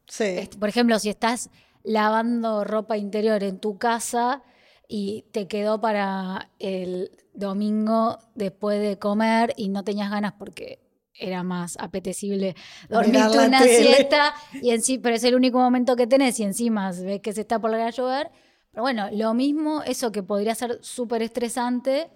Sí. 0.07 0.49
Por 0.59 0.69
ejemplo, 0.69 0.97
si 0.99 1.09
estás 1.09 1.49
lavando 1.87 2.65
ropa 2.65 2.97
interior 2.97 3.43
en 3.43 3.59
tu 3.59 3.77
casa 3.77 4.43
y 4.87 5.25
te 5.31 5.47
quedó 5.47 5.79
para 5.79 6.51
el 6.59 7.11
domingo 7.33 8.19
después 8.35 8.81
de 8.81 8.99
comer 8.99 9.53
y 9.55 9.69
no 9.69 9.83
tenías 9.83 10.11
ganas 10.11 10.33
porque 10.33 10.79
era 11.13 11.43
más 11.43 11.77
apetecible 11.79 12.55
dormirte 12.89 13.39
una 13.39 13.59
tele. 13.59 13.83
siesta 13.83 14.33
y 14.61 14.71
en 14.71 14.81
sí, 14.81 14.97
pero 14.97 15.15
es 15.15 15.23
el 15.23 15.33
único 15.33 15.57
momento 15.59 15.95
que 15.95 16.07
tenés 16.07 16.39
y 16.39 16.43
encima 16.43 16.91
ves 16.91 17.21
que 17.21 17.33
se 17.33 17.41
está 17.41 17.59
por 17.59 17.73
a 17.73 17.89
llover. 17.89 18.29
Pero 18.71 18.83
bueno, 18.83 19.09
lo 19.11 19.33
mismo, 19.33 19.81
eso 19.83 20.11
que 20.11 20.21
podría 20.23 20.53
ser 20.55 20.77
súper 20.81 21.21
estresante, 21.21 22.09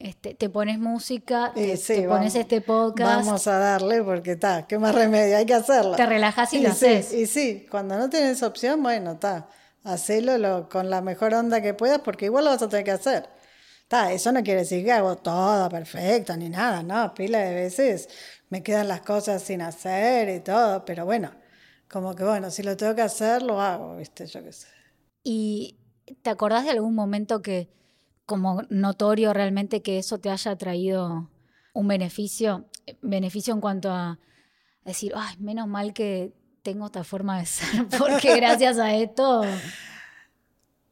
este, 0.00 0.34
te 0.34 0.48
pones 0.48 0.78
música, 0.78 1.52
te, 1.54 1.76
sí, 1.76 1.94
te 1.94 2.08
pones 2.08 2.32
vamos- 2.32 2.34
este 2.34 2.60
podcast, 2.62 3.24
Vamos 3.26 3.46
a 3.46 3.58
darle 3.58 4.02
porque 4.02 4.32
está, 4.32 4.66
qué 4.66 4.78
más 4.78 4.94
remedio, 4.94 5.36
hay 5.36 5.46
que 5.46 5.54
hacerlo. 5.54 5.94
te 5.94 6.06
relajas 6.06 6.52
y, 6.54 6.56
y 6.58 6.62
lo 6.62 6.72
sí, 6.74 6.86
haces. 6.86 7.12
Y 7.12 7.26
sí, 7.26 7.66
cuando 7.70 7.96
no 7.96 8.10
tienes 8.10 8.42
opción, 8.42 8.82
bueno, 8.82 9.12
está, 9.12 9.48
hacelo 9.84 10.38
lo- 10.38 10.68
con 10.68 10.90
la 10.90 11.00
mejor 11.02 11.34
onda 11.34 11.60
que 11.60 11.74
puedas 11.74 12.00
porque 12.00 12.24
igual 12.24 12.44
lo 12.46 12.50
vas 12.50 12.62
a 12.62 12.68
tener 12.68 12.84
que 12.84 12.90
hacer. 12.92 13.28
Está, 13.82 14.12
eso 14.12 14.32
no 14.32 14.42
quiere 14.42 14.60
decir 14.60 14.84
que 14.84 14.92
hago 14.92 15.16
todo 15.16 15.68
perfecto 15.68 16.36
ni 16.36 16.48
nada, 16.48 16.82
no, 16.82 17.12
pila 17.14 17.38
de 17.40 17.54
veces 17.54 18.08
me 18.48 18.62
quedan 18.62 18.88
las 18.88 19.00
cosas 19.02 19.42
sin 19.42 19.60
hacer 19.62 20.28
y 20.28 20.40
todo, 20.40 20.84
pero 20.84 21.04
bueno, 21.04 21.30
como 21.90 22.14
que 22.14 22.24
bueno, 22.24 22.50
si 22.50 22.62
lo 22.62 22.76
tengo 22.76 22.94
que 22.94 23.02
hacer, 23.02 23.42
lo 23.42 23.60
hago, 23.60 23.96
viste, 23.96 24.26
yo 24.26 24.42
qué 24.42 24.52
sé. 24.52 24.68
¿Y 25.24 25.76
te 26.22 26.30
acordás 26.30 26.64
de 26.64 26.70
algún 26.70 26.94
momento 26.94 27.42
que, 27.42 27.68
como 28.30 28.62
notorio 28.68 29.32
realmente, 29.32 29.82
que 29.82 29.98
eso 29.98 30.18
te 30.18 30.30
haya 30.30 30.54
traído 30.54 31.28
un 31.72 31.88
beneficio? 31.88 32.66
Beneficio 33.02 33.52
en 33.52 33.60
cuanto 33.60 33.90
a 33.90 34.20
decir, 34.84 35.12
ay, 35.16 35.34
menos 35.40 35.66
mal 35.66 35.92
que 35.92 36.32
tengo 36.62 36.86
esta 36.86 37.02
forma 37.02 37.40
de 37.40 37.46
ser, 37.46 37.88
porque 37.98 38.36
gracias 38.36 38.78
a 38.78 38.94
esto... 38.94 39.42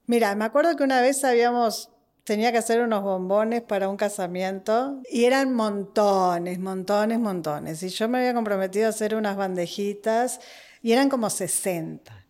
Mira, 0.07 0.35
me 0.35 0.47
acuerdo 0.47 0.75
que 0.75 0.83
una 0.83 1.01
vez 1.01 1.23
habíamos, 1.23 1.91
tenía 2.25 2.51
que 2.51 2.59
hacer 2.59 2.81
unos 2.81 3.05
bombones 3.05 3.63
para 3.63 3.89
un 3.89 3.97
casamiento 3.97 5.01
y 5.09 5.25
eran 5.25 5.55
montones, 5.55 6.59
montones, 6.59 7.21
montones. 7.21 7.85
Y 7.85 7.89
yo 7.91 8.09
me 8.09 8.19
había 8.19 8.35
comprometido 8.35 8.87
a 8.87 8.89
hacer 8.89 9.15
unas 9.15 9.37
bandejitas 9.37 10.41
y 10.83 10.91
eran 10.91 11.09
como 11.09 11.31
60. 11.31 12.27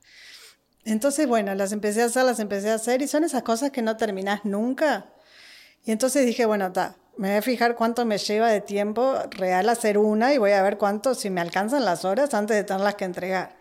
Entonces, 0.88 1.26
bueno, 1.28 1.54
las 1.54 1.72
empecé 1.72 2.00
a 2.00 2.06
hacer, 2.06 2.24
las 2.24 2.40
empecé 2.40 2.70
a 2.70 2.74
hacer 2.74 3.02
y 3.02 3.08
son 3.08 3.22
esas 3.22 3.42
cosas 3.42 3.70
que 3.70 3.82
no 3.82 3.98
terminás 3.98 4.46
nunca. 4.46 5.04
Y 5.84 5.92
entonces 5.92 6.24
dije, 6.24 6.46
bueno, 6.46 6.68
está, 6.68 6.96
me 7.18 7.28
voy 7.28 7.36
a 7.36 7.42
fijar 7.42 7.74
cuánto 7.74 8.06
me 8.06 8.16
lleva 8.16 8.48
de 8.48 8.62
tiempo 8.62 9.16
real 9.32 9.68
hacer 9.68 9.98
una 9.98 10.32
y 10.32 10.38
voy 10.38 10.52
a 10.52 10.62
ver 10.62 10.78
cuánto, 10.78 11.14
si 11.14 11.28
me 11.28 11.42
alcanzan 11.42 11.84
las 11.84 12.06
horas 12.06 12.32
antes 12.32 12.56
de 12.56 12.64
tenerlas 12.64 12.94
que 12.94 13.04
entregar. 13.04 13.58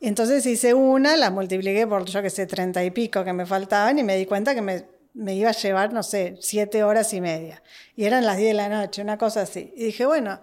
Entonces 0.00 0.46
hice 0.46 0.74
una, 0.74 1.16
la 1.16 1.30
multipliqué 1.30 1.88
por, 1.88 2.04
yo 2.04 2.22
que 2.22 2.30
sé, 2.30 2.46
treinta 2.46 2.84
y 2.84 2.92
pico 2.92 3.24
que 3.24 3.32
me 3.32 3.46
faltaban 3.46 3.98
y 3.98 4.04
me 4.04 4.16
di 4.16 4.24
cuenta 4.24 4.54
que 4.54 4.62
me, 4.62 4.84
me, 5.12 5.34
iba 5.34 5.50
a 5.50 5.54
llevar, 5.54 5.92
no 5.92 6.04
sé, 6.04 6.36
siete 6.40 6.84
horas 6.84 7.12
y 7.14 7.20
media. 7.20 7.64
Y 7.96 8.04
eran 8.04 8.24
las 8.24 8.36
diez 8.36 8.50
de 8.50 8.54
la 8.54 8.68
noche, 8.68 9.02
una 9.02 9.18
cosa 9.18 9.42
así. 9.42 9.72
Y 9.76 9.86
dije, 9.86 10.06
bueno, 10.06 10.40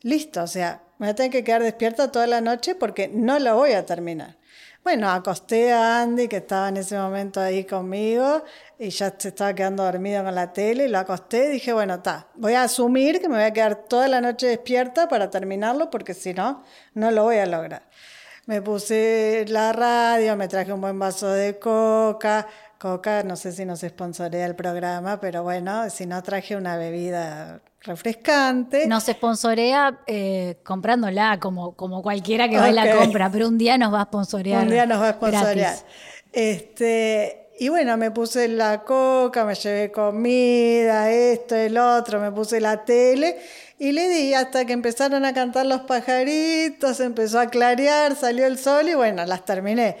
listo, 0.00 0.42
o 0.42 0.48
sea, 0.48 0.82
me 0.98 1.06
voy 1.06 1.12
a 1.12 1.14
tener 1.14 1.30
que 1.30 1.44
quedar 1.44 1.62
despierta 1.62 2.10
toda 2.10 2.26
la 2.26 2.40
noche 2.40 2.74
porque 2.74 3.06
no 3.06 3.38
lo 3.38 3.54
voy 3.54 3.74
a 3.74 3.86
terminar. 3.86 4.41
Bueno, 4.84 5.08
acosté 5.08 5.72
a 5.72 6.02
Andy, 6.02 6.26
que 6.26 6.38
estaba 6.38 6.68
en 6.68 6.78
ese 6.78 6.98
momento 6.98 7.40
ahí 7.40 7.64
conmigo, 7.64 8.42
y 8.78 8.90
ya 8.90 9.14
se 9.16 9.28
estaba 9.28 9.54
quedando 9.54 9.84
dormido 9.84 10.24
con 10.24 10.34
la 10.34 10.52
tele, 10.52 10.86
y 10.86 10.88
lo 10.88 10.98
acosté 10.98 11.46
y 11.46 11.52
dije, 11.52 11.72
bueno, 11.72 11.94
está, 11.94 12.26
voy 12.34 12.54
a 12.54 12.64
asumir 12.64 13.20
que 13.20 13.28
me 13.28 13.36
voy 13.36 13.44
a 13.44 13.52
quedar 13.52 13.84
toda 13.84 14.08
la 14.08 14.20
noche 14.20 14.48
despierta 14.48 15.08
para 15.08 15.30
terminarlo, 15.30 15.88
porque 15.88 16.14
si 16.14 16.34
no, 16.34 16.64
no 16.94 17.12
lo 17.12 17.22
voy 17.24 17.36
a 17.36 17.46
lograr. 17.46 17.88
Me 18.46 18.60
puse 18.60 19.44
la 19.48 19.72
radio, 19.72 20.36
me 20.36 20.48
traje 20.48 20.72
un 20.72 20.80
buen 20.80 20.98
vaso 20.98 21.28
de 21.28 21.58
coca. 21.60 22.48
Coca, 22.78 23.22
no 23.22 23.36
sé 23.36 23.52
si 23.52 23.64
nos 23.64 23.80
sponsorea 23.80 24.46
el 24.46 24.56
programa, 24.56 25.20
pero 25.20 25.44
bueno, 25.44 25.88
si 25.90 26.06
no 26.06 26.22
traje 26.24 26.56
una 26.56 26.76
bebida 26.76 27.60
refrescante. 27.82 28.86
Nos 28.86 29.04
sponsorea 29.04 30.00
eh, 30.06 30.56
comprándola, 30.62 31.38
como, 31.40 31.74
como 31.74 32.02
cualquiera 32.02 32.48
que 32.48 32.58
va 32.58 32.70
y 32.70 32.72
la 32.72 32.96
compra, 32.96 33.30
pero 33.30 33.48
un 33.48 33.58
día 33.58 33.78
nos 33.78 33.92
va 33.92 34.02
a 34.02 34.04
sponsorear. 34.04 34.62
Un 34.62 34.70
día 34.70 34.86
nos 34.86 35.00
va 35.00 35.10
a 35.10 35.12
sponsorear. 35.12 35.76
Este, 36.32 37.48
y 37.58 37.68
bueno, 37.68 37.96
me 37.96 38.10
puse 38.10 38.48
la 38.48 38.82
coca, 38.82 39.44
me 39.44 39.54
llevé 39.54 39.92
comida, 39.92 41.10
esto, 41.10 41.54
el 41.54 41.76
otro, 41.76 42.20
me 42.20 42.32
puse 42.32 42.60
la 42.60 42.84
tele 42.84 43.38
y 43.78 43.92
le 43.92 44.08
di 44.08 44.32
hasta 44.32 44.64
que 44.64 44.72
empezaron 44.72 45.24
a 45.24 45.34
cantar 45.34 45.66
los 45.66 45.82
pajaritos, 45.82 47.00
empezó 47.00 47.40
a 47.40 47.46
clarear, 47.46 48.16
salió 48.16 48.46
el 48.46 48.58
sol 48.58 48.88
y 48.88 48.94
bueno, 48.94 49.24
las 49.26 49.44
terminé. 49.44 49.96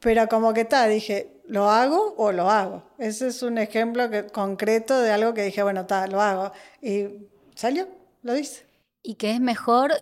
Pero 0.00 0.28
como 0.28 0.52
que 0.52 0.62
está, 0.62 0.86
dije, 0.88 1.35
¿lo 1.48 1.68
hago 1.68 2.14
o 2.16 2.32
lo 2.32 2.50
hago? 2.50 2.82
Ese 2.98 3.28
es 3.28 3.42
un 3.42 3.58
ejemplo 3.58 4.08
concreto 4.32 5.00
de 5.00 5.12
algo 5.12 5.34
que 5.34 5.42
dije, 5.42 5.62
bueno, 5.62 5.82
está, 5.82 6.06
lo 6.06 6.20
hago. 6.20 6.52
Y 6.80 7.06
salió, 7.54 7.88
lo 8.22 8.36
hice. 8.36 8.66
Y 9.02 9.14
que 9.14 9.32
es 9.32 9.40
mejor, 9.40 9.92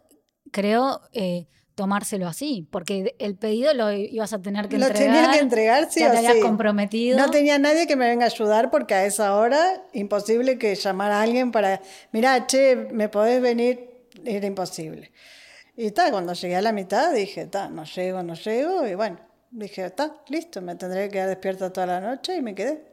creo, 0.50 1.00
eh, 1.12 1.46
tomárselo 1.74 2.28
así, 2.28 2.66
porque 2.70 3.14
el 3.18 3.36
pedido 3.36 3.74
lo 3.74 3.92
ibas 3.92 4.32
a 4.32 4.40
tener 4.40 4.68
que 4.68 4.76
entregar. 4.76 4.96
Lo 4.96 5.14
tenía 5.14 5.32
que 5.32 5.40
entregar, 5.40 5.90
sí 5.90 6.00
ya 6.00 6.10
te 6.10 6.18
habías 6.18 6.36
comprometido. 6.36 7.18
No 7.18 7.30
tenía 7.30 7.58
nadie 7.58 7.86
que 7.86 7.96
me 7.96 8.08
venga 8.08 8.24
a 8.24 8.28
ayudar 8.28 8.70
porque 8.70 8.94
a 8.94 9.04
esa 9.04 9.36
hora, 9.36 9.82
imposible 9.92 10.58
que 10.58 10.74
llamara 10.74 11.18
a 11.18 11.22
alguien 11.22 11.52
para, 11.52 11.80
mira, 12.12 12.46
che, 12.46 12.76
¿me 12.76 13.08
podés 13.08 13.42
venir? 13.42 13.90
Era 14.24 14.46
imposible. 14.46 15.12
Y 15.76 15.90
tal, 15.90 16.12
cuando 16.12 16.32
llegué 16.34 16.56
a 16.56 16.62
la 16.62 16.72
mitad 16.72 17.12
dije, 17.12 17.42
está, 17.42 17.68
no 17.68 17.84
llego, 17.84 18.22
no 18.22 18.34
llego, 18.34 18.86
y 18.86 18.94
bueno, 18.94 19.18
dije, 19.54 19.86
está, 19.86 20.16
listo, 20.28 20.60
me 20.60 20.74
tendré 20.74 21.04
que 21.04 21.12
quedar 21.12 21.28
despierta 21.28 21.72
toda 21.72 21.86
la 21.86 22.00
noche 22.00 22.36
y 22.36 22.42
me 22.42 22.54
quedé. 22.54 22.84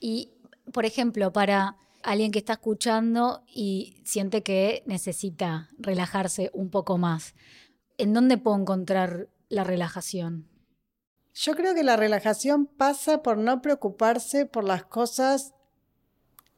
Y, 0.00 0.30
por 0.72 0.84
ejemplo, 0.84 1.32
para 1.32 1.76
alguien 2.02 2.30
que 2.30 2.38
está 2.38 2.54
escuchando 2.54 3.42
y 3.46 4.00
siente 4.04 4.42
que 4.42 4.82
necesita 4.86 5.70
relajarse 5.78 6.50
un 6.52 6.70
poco 6.70 6.98
más, 6.98 7.34
¿en 7.96 8.12
dónde 8.12 8.38
puedo 8.38 8.56
encontrar 8.56 9.28
la 9.48 9.64
relajación? 9.64 10.48
Yo 11.34 11.54
creo 11.54 11.74
que 11.74 11.84
la 11.84 11.96
relajación 11.96 12.66
pasa 12.66 13.22
por 13.22 13.38
no 13.38 13.62
preocuparse 13.62 14.44
por 14.46 14.64
las 14.64 14.84
cosas 14.84 15.54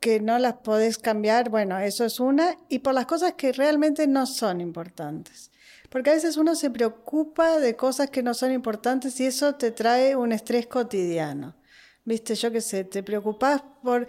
que 0.00 0.20
no 0.20 0.38
las 0.38 0.54
podés 0.54 0.96
cambiar, 0.96 1.50
bueno, 1.50 1.78
eso 1.78 2.06
es 2.06 2.18
una, 2.20 2.56
y 2.70 2.78
por 2.78 2.94
las 2.94 3.04
cosas 3.04 3.34
que 3.34 3.52
realmente 3.52 4.06
no 4.06 4.24
son 4.26 4.62
importantes. 4.62 5.50
Porque 5.90 6.10
a 6.10 6.14
veces 6.14 6.38
uno 6.38 6.54
se 6.54 6.70
preocupa 6.70 7.58
de 7.58 7.76
cosas 7.76 8.08
que 8.08 8.22
no 8.22 8.32
son 8.32 8.52
importantes 8.52 9.20
y 9.20 9.26
eso 9.26 9.56
te 9.56 9.72
trae 9.72 10.16
un 10.16 10.32
estrés 10.32 10.66
cotidiano. 10.66 11.56
Viste, 12.04 12.34
yo 12.34 12.50
qué 12.50 12.62
sé, 12.62 12.84
te 12.84 13.02
preocupas 13.02 13.62
por, 13.82 14.06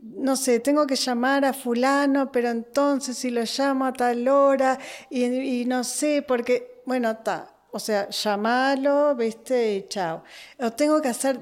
no 0.00 0.36
sé, 0.36 0.60
tengo 0.60 0.86
que 0.86 0.96
llamar 0.96 1.44
a 1.44 1.52
fulano, 1.52 2.32
pero 2.32 2.48
entonces 2.48 3.18
si 3.18 3.30
lo 3.30 3.42
llamo 3.42 3.84
a 3.84 3.92
tal 3.92 4.26
hora 4.28 4.78
y, 5.10 5.24
y 5.24 5.64
no 5.66 5.84
sé, 5.84 6.24
porque 6.26 6.82
bueno, 6.86 7.10
está. 7.10 7.50
O 7.72 7.80
sea, 7.80 8.08
llamalo, 8.08 9.16
viste, 9.16 9.74
y 9.74 9.88
chao. 9.88 10.22
O 10.60 10.70
tengo 10.72 11.02
que 11.02 11.08
hacer, 11.08 11.40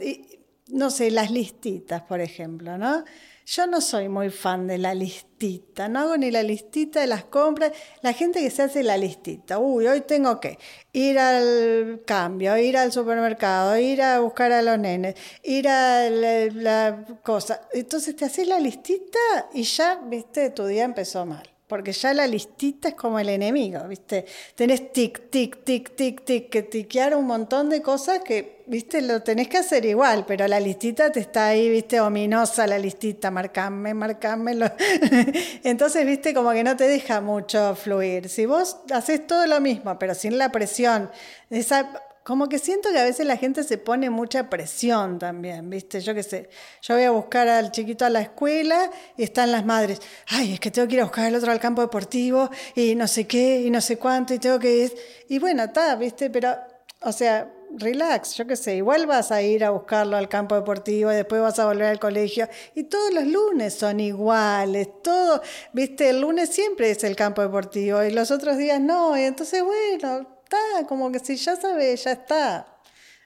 no 0.68 0.90
sé, 0.90 1.10
las 1.10 1.30
listitas, 1.30 2.02
por 2.02 2.20
ejemplo, 2.20 2.78
¿no? 2.78 3.04
Yo 3.44 3.66
no 3.66 3.80
soy 3.80 4.08
muy 4.08 4.30
fan 4.30 4.66
de 4.66 4.78
la 4.78 4.94
listita, 4.94 5.88
no 5.88 6.00
hago 6.00 6.16
ni 6.16 6.30
la 6.30 6.42
listita 6.42 7.00
de 7.00 7.08
las 7.08 7.24
compras. 7.24 7.72
La 8.00 8.12
gente 8.12 8.40
que 8.40 8.50
se 8.50 8.62
hace 8.62 8.82
la 8.82 8.96
listita, 8.96 9.58
uy, 9.58 9.86
hoy 9.86 10.02
tengo 10.02 10.38
que 10.40 10.58
ir 10.92 11.18
al 11.18 12.02
cambio, 12.06 12.56
ir 12.56 12.76
al 12.76 12.92
supermercado, 12.92 13.76
ir 13.76 14.00
a 14.02 14.20
buscar 14.20 14.52
a 14.52 14.62
los 14.62 14.78
nenes, 14.78 15.16
ir 15.42 15.68
a 15.68 16.08
la, 16.08 16.46
la 16.52 17.04
cosa. 17.22 17.62
Entonces 17.72 18.14
te 18.14 18.24
haces 18.24 18.46
la 18.46 18.60
listita 18.60 19.18
y 19.52 19.64
ya, 19.64 20.00
viste, 20.04 20.50
tu 20.50 20.66
día 20.66 20.84
empezó 20.84 21.26
mal 21.26 21.51
porque 21.72 21.92
ya 21.92 22.12
la 22.12 22.26
listita 22.26 22.88
es 22.88 22.94
como 22.94 23.18
el 23.18 23.30
enemigo, 23.30 23.80
¿viste? 23.88 24.26
Tenés 24.54 24.92
tic, 24.92 25.30
tic, 25.30 25.64
tic, 25.64 25.96
tic, 25.96 26.22
tic, 26.22 26.50
que 26.50 26.64
tiquear 26.64 27.16
un 27.16 27.26
montón 27.26 27.70
de 27.70 27.80
cosas 27.80 28.18
que, 28.18 28.62
¿viste? 28.66 29.00
Lo 29.00 29.22
tenés 29.22 29.48
que 29.48 29.56
hacer 29.56 29.86
igual, 29.86 30.26
pero 30.26 30.46
la 30.46 30.60
listita 30.60 31.10
te 31.10 31.20
está 31.20 31.46
ahí, 31.46 31.70
¿viste? 31.70 31.98
Ominosa 31.98 32.66
la 32.66 32.78
listita, 32.78 33.30
marcame, 33.30 33.94
marcame. 33.94 34.52
Entonces, 35.64 36.04
¿viste? 36.04 36.34
Como 36.34 36.50
que 36.50 36.62
no 36.62 36.76
te 36.76 36.86
deja 36.86 37.22
mucho 37.22 37.74
fluir. 37.74 38.28
Si 38.28 38.44
vos 38.44 38.76
haces 38.92 39.26
todo 39.26 39.46
lo 39.46 39.58
mismo, 39.62 39.98
pero 39.98 40.14
sin 40.14 40.36
la 40.36 40.52
presión, 40.52 41.10
esa 41.48 41.90
como 42.24 42.48
que 42.48 42.58
siento 42.58 42.90
que 42.92 42.98
a 42.98 43.04
veces 43.04 43.26
la 43.26 43.36
gente 43.36 43.64
se 43.64 43.78
pone 43.78 44.08
mucha 44.10 44.48
presión 44.48 45.18
también, 45.18 45.68
¿viste? 45.68 46.00
Yo 46.00 46.14
qué 46.14 46.22
sé, 46.22 46.48
yo 46.80 46.94
voy 46.94 47.04
a 47.04 47.10
buscar 47.10 47.48
al 47.48 47.72
chiquito 47.72 48.04
a 48.04 48.10
la 48.10 48.20
escuela 48.20 48.90
y 49.16 49.24
están 49.24 49.50
las 49.50 49.64
madres, 49.64 50.00
ay, 50.28 50.54
es 50.54 50.60
que 50.60 50.70
tengo 50.70 50.86
que 50.86 50.94
ir 50.94 51.00
a 51.00 51.04
buscar 51.04 51.26
al 51.26 51.34
otro 51.34 51.50
al 51.50 51.60
campo 51.60 51.82
deportivo 51.82 52.48
y 52.76 52.94
no 52.94 53.08
sé 53.08 53.26
qué 53.26 53.62
y 53.62 53.70
no 53.70 53.80
sé 53.80 53.98
cuánto 53.98 54.34
y 54.34 54.38
tengo 54.38 54.58
que 54.58 54.76
ir. 54.76 54.94
Y 55.28 55.38
bueno, 55.38 55.64
está, 55.64 55.96
¿viste? 55.96 56.30
Pero, 56.30 56.56
o 57.00 57.12
sea, 57.12 57.50
relax, 57.76 58.36
yo 58.36 58.46
qué 58.46 58.54
sé, 58.54 58.76
igual 58.76 59.06
vas 59.06 59.32
a 59.32 59.42
ir 59.42 59.64
a 59.64 59.70
buscarlo 59.70 60.16
al 60.16 60.28
campo 60.28 60.54
deportivo 60.54 61.10
y 61.10 61.16
después 61.16 61.42
vas 61.42 61.58
a 61.58 61.66
volver 61.66 61.86
al 61.86 61.98
colegio 61.98 62.48
y 62.74 62.84
todos 62.84 63.12
los 63.12 63.26
lunes 63.26 63.74
son 63.74 63.98
iguales, 63.98 64.88
todo, 65.02 65.42
¿viste? 65.72 66.10
El 66.10 66.20
lunes 66.20 66.50
siempre 66.50 66.90
es 66.90 67.02
el 67.02 67.16
campo 67.16 67.42
deportivo 67.42 68.02
y 68.04 68.10
los 68.10 68.30
otros 68.30 68.58
días 68.58 68.80
no, 68.80 69.18
y 69.18 69.22
entonces, 69.22 69.64
bueno 69.64 70.41
como 70.88 71.10
que 71.10 71.18
si 71.18 71.36
ya 71.36 71.56
sabe, 71.56 71.96
ya 71.96 72.12
está. 72.12 72.66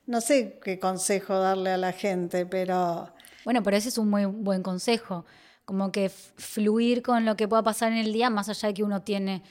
No 0.06 0.20
sé 0.20 0.58
qué 0.62 0.78
consejo 0.78 1.38
darle 1.38 1.70
a 1.70 1.76
la 1.76 1.92
gente, 1.92 2.46
pero... 2.46 3.12
Bueno, 3.44 3.62
pero 3.62 3.76
ese 3.76 3.88
es 3.88 3.98
un 3.98 4.08
muy 4.08 4.24
buen 4.24 4.62
consejo, 4.62 5.24
como 5.64 5.90
que 5.92 6.08
fluir 6.08 7.02
con 7.02 7.24
lo 7.24 7.36
que 7.36 7.48
pueda 7.48 7.62
pasar 7.62 7.92
en 7.92 7.98
el 7.98 8.12
día, 8.12 8.30
más 8.30 8.48
allá 8.48 8.68
de 8.68 8.74
que 8.74 8.82
uno 8.84 9.02
tiene 9.02 9.42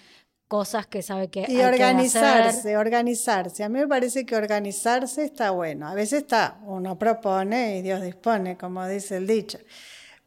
cosas 0.47 0.88
que 0.88 1.01
sabe 1.01 1.29
que... 1.29 1.45
Y 1.47 1.61
organizarse, 1.61 2.77
organizarse. 2.77 3.63
A 3.63 3.69
mí 3.69 3.79
me 3.79 3.88
parece 3.88 4.25
que 4.25 4.35
organizarse 4.35 5.25
está 5.25 5.51
bueno. 5.51 5.88
A 5.88 5.93
veces 5.93 6.21
está, 6.23 6.59
uno 6.65 6.97
propone 6.97 7.77
y 7.77 7.81
Dios 7.81 8.01
dispone, 8.01 8.57
como 8.57 8.85
dice 8.88 9.17
el 9.17 9.27
dicho. 9.27 9.59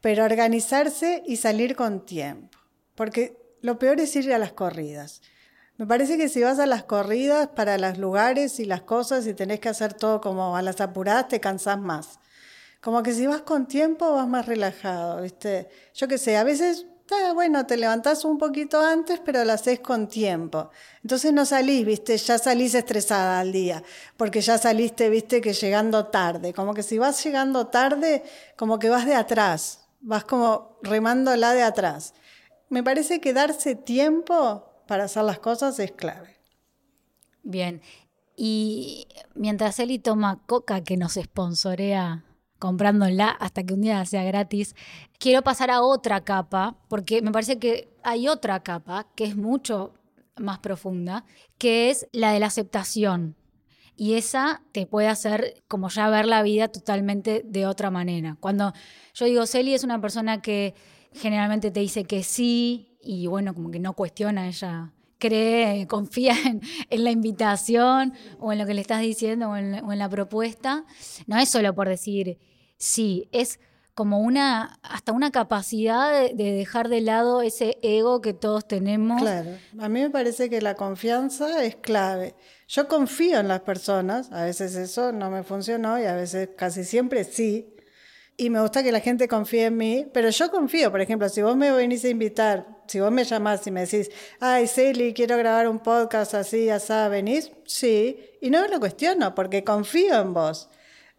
Pero 0.00 0.24
organizarse 0.24 1.22
y 1.26 1.37
salir 1.37 1.76
con 1.76 2.04
tiempo. 2.04 2.58
Porque 2.94 3.37
lo 3.62 3.78
peor 3.78 4.00
es 4.00 4.14
ir 4.16 4.32
a 4.32 4.38
las 4.38 4.52
corridas. 4.52 5.22
Me 5.78 5.86
parece 5.86 6.18
que 6.18 6.28
si 6.28 6.42
vas 6.42 6.58
a 6.58 6.66
las 6.66 6.82
corridas 6.82 7.50
para 7.54 7.78
los 7.78 7.98
lugares 7.98 8.58
y 8.58 8.64
las 8.64 8.82
cosas 8.82 9.28
y 9.28 9.34
tenés 9.34 9.60
que 9.60 9.68
hacer 9.68 9.94
todo 9.94 10.20
como 10.20 10.56
a 10.56 10.62
las 10.62 10.80
apuradas, 10.80 11.28
te 11.28 11.38
cansás 11.38 11.78
más. 11.78 12.18
Como 12.80 13.04
que 13.04 13.12
si 13.12 13.28
vas 13.28 13.42
con 13.42 13.68
tiempo, 13.68 14.12
vas 14.12 14.26
más 14.26 14.46
relajado, 14.46 15.22
¿viste? 15.22 15.68
Yo 15.94 16.08
qué 16.08 16.18
sé, 16.18 16.36
a 16.36 16.42
veces, 16.42 16.86
ah, 17.12 17.32
bueno, 17.32 17.64
te 17.64 17.76
levantás 17.76 18.24
un 18.24 18.38
poquito 18.38 18.80
antes, 18.80 19.20
pero 19.24 19.44
lo 19.44 19.52
haces 19.52 19.78
con 19.78 20.08
tiempo. 20.08 20.70
Entonces 21.04 21.32
no 21.32 21.46
salís, 21.46 21.86
¿viste? 21.86 22.16
Ya 22.18 22.38
salís 22.38 22.74
estresada 22.74 23.38
al 23.38 23.52
día, 23.52 23.84
porque 24.16 24.40
ya 24.40 24.58
saliste, 24.58 25.08
¿viste? 25.08 25.40
Que 25.40 25.52
llegando 25.52 26.06
tarde. 26.06 26.52
Como 26.54 26.74
que 26.74 26.82
si 26.82 26.98
vas 26.98 27.22
llegando 27.22 27.68
tarde, 27.68 28.24
como 28.56 28.80
que 28.80 28.90
vas 28.90 29.06
de 29.06 29.14
atrás, 29.14 29.86
vas 30.00 30.24
como 30.24 30.80
remándola 30.82 31.52
de 31.52 31.62
atrás. 31.62 32.14
Me 32.68 32.82
parece 32.82 33.20
que 33.20 33.32
darse 33.32 33.76
tiempo 33.76 34.67
para 34.88 35.05
hacer 35.05 35.22
las 35.22 35.38
cosas 35.38 35.79
es 35.79 35.92
clave. 35.92 36.37
Bien. 37.44 37.81
Y 38.35 39.07
mientras 39.35 39.79
Eli 39.79 39.98
toma 39.98 40.42
coca 40.46 40.83
que 40.83 40.96
nos 40.96 41.14
sponsorea 41.14 42.24
comprándola 42.59 43.29
hasta 43.29 43.62
que 43.62 43.74
un 43.74 43.83
día 43.83 44.05
sea 44.05 44.24
gratis, 44.24 44.74
quiero 45.18 45.42
pasar 45.42 45.70
a 45.70 45.83
otra 45.83 46.24
capa, 46.24 46.77
porque 46.88 47.22
me 47.22 47.31
parece 47.31 47.59
que 47.59 47.88
hay 48.03 48.27
otra 48.27 48.61
capa 48.64 49.07
que 49.14 49.24
es 49.24 49.37
mucho 49.37 49.94
más 50.37 50.59
profunda, 50.59 51.24
que 51.59 51.90
es 51.90 52.09
la 52.12 52.33
de 52.33 52.40
la 52.40 52.46
aceptación. 52.46 53.37
Y 53.96 54.14
esa 54.14 54.62
te 54.72 54.87
puede 54.87 55.09
hacer 55.09 55.62
como 55.66 55.88
ya 55.88 56.09
ver 56.09 56.27
la 56.27 56.42
vida 56.42 56.68
totalmente 56.68 57.42
de 57.44 57.66
otra 57.66 57.90
manera. 57.90 58.37
Cuando 58.38 58.72
yo 59.14 59.27
digo, 59.27 59.46
Celi 59.46 59.74
es 59.74 59.83
una 59.83 60.01
persona 60.01 60.40
que 60.40 60.74
generalmente 61.12 61.72
te 61.72 61.81
dice 61.81 62.05
que 62.05 62.22
sí 62.22 62.97
y 63.10 63.26
bueno, 63.26 63.54
como 63.54 63.70
que 63.70 63.78
no 63.80 63.94
cuestiona, 63.94 64.46
ella 64.48 64.92
cree, 65.18 65.86
confía 65.88 66.34
en, 66.90 67.04
la 67.04 67.10
invitación 67.10 68.12
o 68.38 68.52
en 68.52 68.58
lo 68.58 68.66
que 68.66 68.74
le 68.74 68.82
estás 68.82 69.00
diciendo 69.00 69.48
o 69.50 69.56
en, 69.56 69.72
la- 69.72 69.80
o 69.82 69.92
en 69.92 69.98
la 69.98 70.08
propuesta. 70.10 70.84
No 71.26 71.38
es 71.38 71.48
solo 71.48 71.74
por 71.74 71.88
decir 71.88 72.38
sí, 72.76 73.28
es 73.32 73.60
como 73.94 74.20
una, 74.20 74.78
hasta 74.82 75.10
una 75.12 75.30
capacidad 75.32 76.12
de, 76.12 76.34
de 76.34 76.52
dejar 76.52 76.88
de 76.88 77.00
lado 77.00 77.42
ese 77.42 77.78
ego 77.82 78.20
que 78.20 78.32
todos 78.34 78.68
tenemos. 78.68 79.20
Claro, 79.20 79.50
a 79.80 79.88
mí 79.88 80.00
me 80.02 80.10
parece 80.10 80.48
que 80.50 80.60
la 80.60 80.74
confianza 80.74 81.64
es 81.64 81.76
clave. 81.76 82.36
Yo 82.68 82.86
confío 82.86 83.40
en 83.40 83.48
las 83.48 83.60
personas, 83.62 84.30
a 84.30 84.44
veces 84.44 84.76
eso 84.76 85.10
no 85.12 85.30
me 85.30 85.42
funcionó 85.42 85.98
y 85.98 86.04
a 86.04 86.14
veces 86.14 86.50
casi 86.56 86.84
siempre 86.84 87.24
sí. 87.24 87.74
Y 88.40 88.51
me 88.51 88.61
gusta 88.61 88.85
que 88.85 88.92
la 88.92 89.01
gente 89.01 89.27
confíe 89.27 89.64
en 89.66 89.77
mí, 89.77 90.07
pero 90.14 90.31
yo 90.31 90.48
confío, 90.48 90.92
por 90.92 91.01
ejemplo, 91.01 91.29
si 91.29 91.42
vos 91.42 91.57
me 91.57 91.72
venís 91.72 92.05
a 92.05 92.09
invitar, 92.09 92.68
si 92.87 93.01
vos 93.01 93.11
me 93.11 93.24
llamás 93.24 93.66
y 93.66 93.72
me 93.72 93.81
decís, 93.81 94.12
ay, 94.38 94.68
Celi, 94.68 95.12
quiero 95.12 95.37
grabar 95.37 95.66
un 95.66 95.81
podcast 95.81 96.35
así, 96.35 96.70
así, 96.70 96.92
¿venís? 97.11 97.51
Sí, 97.66 98.16
y 98.40 98.51
no 98.51 98.62
me 98.62 98.68
lo 98.68 98.79
cuestiono 98.79 99.35
porque 99.35 99.64
confío 99.64 100.20
en 100.20 100.35
vos. 100.35 100.70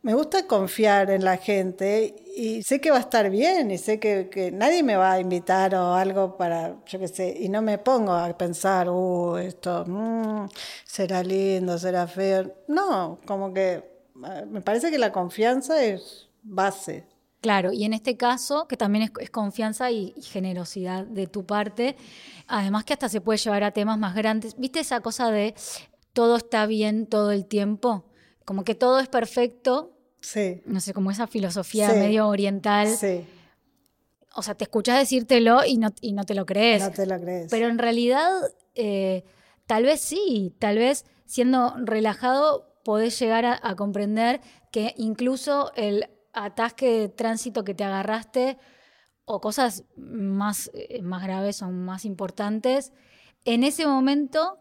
Me 0.02 0.14
gusta 0.14 0.48
confiar 0.48 1.12
en 1.12 1.26
la 1.26 1.36
gente 1.36 2.16
y 2.38 2.64
sé 2.64 2.80
que 2.80 2.90
va 2.90 2.98
a 2.98 3.02
estar 3.02 3.30
bien 3.30 3.70
y 3.70 3.78
sé 3.78 4.00
que, 4.00 4.30
que 4.30 4.50
nadie 4.50 4.82
me 4.82 4.96
va 4.96 5.12
a 5.12 5.20
invitar 5.20 5.76
o 5.76 5.96
algo 5.96 6.38
para, 6.38 6.78
yo 6.86 7.00
qué 7.00 7.10
sé, 7.10 7.36
y 7.38 7.50
no 7.50 7.62
me 7.62 7.80
pongo 7.80 8.14
a 8.14 8.38
pensar, 8.38 8.90
uh, 8.90 9.36
esto 9.36 9.84
mm, 9.86 10.48
será 10.86 11.22
lindo, 11.22 11.78
será 11.78 12.08
feo. 12.08 12.50
No, 12.70 13.20
como 13.26 13.54
que 13.54 13.74
eh, 13.74 14.46
me 14.50 14.62
parece 14.62 14.90
que 14.90 14.98
la 14.98 15.12
confianza 15.12 15.84
es 15.84 16.30
base. 16.44 17.09
Claro, 17.42 17.72
y 17.72 17.86
en 17.86 17.94
este 17.94 18.18
caso, 18.18 18.68
que 18.68 18.76
también 18.76 19.04
es, 19.06 19.12
es 19.22 19.30
confianza 19.30 19.92
y, 19.92 20.14
y 20.18 20.22
generosidad 20.22 21.06
de 21.06 21.26
tu 21.28 21.46
parte, 21.46 21.96
además 22.48 22.84
que 22.84 22.94
hasta 22.94 23.08
se 23.08 23.22
puede 23.22 23.38
llevar 23.40 23.64
a 23.64 23.72
temas 23.72 23.98
más 23.98 24.14
grandes. 24.14 24.58
¿Viste 24.58 24.82
esa 24.82 25.00
cosa 25.00 25.32
de 25.32 25.56
todo 26.12 26.36
está 26.36 26.66
bien 26.66 27.06
todo 27.08 27.32
el 27.32 27.46
tiempo? 27.46 28.04
Como 28.44 28.64
que 28.66 28.76
todo 28.76 29.00
es 29.00 29.08
perfecto, 29.08 29.96
Sí, 30.22 30.62
no 30.66 30.82
sé, 30.82 30.94
como 30.94 31.12
esa 31.12 31.28
filosofía 31.28 31.92
Sí. 31.94 31.98
medio 31.98 32.28
oriental. 32.28 32.90
sí, 32.90 33.26
O 34.36 34.42
sea, 34.42 34.54
te 34.54 34.66
escuchás 34.66 35.00
decírtelo 35.00 35.64
y 35.66 35.78
no, 35.78 35.94
y 36.02 36.12
no 36.12 36.26
te 36.26 36.36
lo 36.36 36.46
crees. 36.46 36.82
no 36.84 36.92
te 36.92 37.06
lo 37.06 37.18
crees. 37.22 37.48
Pero 37.50 37.68
en 37.70 37.78
realidad, 37.78 38.30
eh, 38.76 39.24
tal 39.66 39.84
vez 39.86 40.02
sí, 40.02 40.54
tal 40.60 40.78
vez 40.78 41.06
siendo 41.26 41.74
relajado 41.78 42.66
podés 42.84 43.18
llegar 43.18 43.46
a, 43.46 43.58
a 43.64 43.76
comprender 43.78 44.42
que 44.72 44.94
incluso 44.98 45.72
el 45.76 46.10
atasque 46.34 47.00
de 47.00 47.10
tránsito 47.10 47.64
que 47.64 47.74
te 47.74 47.84
agarraste 47.84 48.58
o 49.26 49.40
cosas 49.42 49.84
más, 49.96 50.72
eh, 50.74 51.02
más 51.02 51.24
graves 51.24 51.62
o 51.62 51.70
más 51.70 52.06
importantes, 52.06 52.92
en 53.46 53.64
ese 53.64 53.86
momento, 53.86 54.58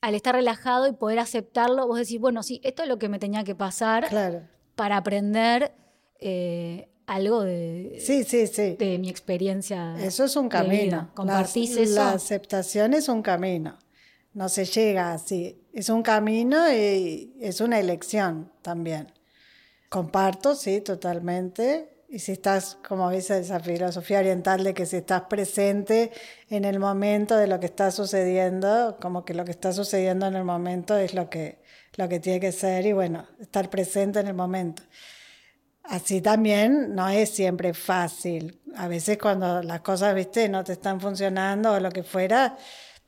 al 0.00 0.14
estar 0.14 0.34
relajado 0.34 0.86
y 0.88 0.92
poder 0.92 1.18
aceptarlo, 1.18 1.86
vos 1.86 1.98
decís, 1.98 2.18
bueno, 2.20 2.42
sí, 2.42 2.60
esto 2.64 2.82
es 2.82 2.88
lo 2.88 2.98
que 2.98 3.08
me 3.08 3.18
tenía 3.18 3.44
que 3.44 3.54
pasar 3.54 4.08
Claro. 4.08 4.42
para 4.74 4.96
aprender 4.96 5.74
eh, 6.20 6.88
algo 7.06 7.42
de, 7.42 7.96
Sí, 8.00 8.22
sí, 8.24 8.46
sí. 8.46 8.76
de 8.78 8.98
mi 8.98 9.08
experiencia. 9.10 9.96
Eso 9.98 10.24
es 10.24 10.36
un 10.36 10.48
camino. 10.48 11.10
¿Compartís 11.14 11.74
la, 11.74 11.82
eso? 11.82 11.94
La 11.96 12.10
aceptación 12.12 12.94
es 12.94 13.08
un 13.08 13.22
camino. 13.22 13.76
No 14.34 14.48
se 14.48 14.64
llega 14.64 15.12
así. 15.12 15.60
Es 15.72 15.88
un 15.88 16.02
camino 16.02 16.72
y 16.72 17.34
es 17.40 17.60
una 17.60 17.78
elección 17.80 18.52
también. 18.62 19.12
Comparto, 19.92 20.54
sí, 20.54 20.80
totalmente. 20.80 22.06
Y 22.08 22.20
si 22.20 22.32
estás, 22.32 22.78
como 22.88 23.10
dice 23.10 23.38
esa 23.38 23.60
filosofía 23.60 24.20
oriental, 24.20 24.64
de 24.64 24.72
que 24.72 24.86
si 24.86 24.96
estás 24.96 25.24
presente 25.28 26.10
en 26.48 26.64
el 26.64 26.78
momento 26.78 27.36
de 27.36 27.46
lo 27.46 27.60
que 27.60 27.66
está 27.66 27.90
sucediendo, 27.90 28.96
como 29.02 29.26
que 29.26 29.34
lo 29.34 29.44
que 29.44 29.50
está 29.50 29.70
sucediendo 29.70 30.24
en 30.24 30.34
el 30.34 30.44
momento 30.44 30.96
es 30.96 31.12
lo 31.12 31.28
que, 31.28 31.58
lo 31.96 32.08
que 32.08 32.20
tiene 32.20 32.40
que 32.40 32.52
ser 32.52 32.86
y 32.86 32.94
bueno, 32.94 33.26
estar 33.38 33.68
presente 33.68 34.20
en 34.20 34.28
el 34.28 34.34
momento. 34.34 34.82
Así 35.82 36.22
también 36.22 36.94
no 36.94 37.10
es 37.10 37.28
siempre 37.28 37.74
fácil. 37.74 38.62
A 38.74 38.88
veces 38.88 39.18
cuando 39.18 39.62
las 39.62 39.82
cosas, 39.82 40.14
viste, 40.14 40.48
no 40.48 40.64
te 40.64 40.72
están 40.72 41.02
funcionando 41.02 41.70
o 41.70 41.80
lo 41.80 41.90
que 41.90 42.02
fuera, 42.02 42.56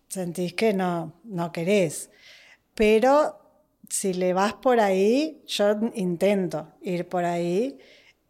sentís 0.06 0.52
que 0.52 0.74
no, 0.74 1.14
no 1.24 1.50
querés. 1.50 2.10
Pero 2.74 3.43
si 3.88 4.14
le 4.14 4.32
vas 4.32 4.54
por 4.54 4.80
ahí, 4.80 5.42
yo 5.46 5.74
intento 5.94 6.72
ir 6.80 7.08
por 7.08 7.24
ahí 7.24 7.78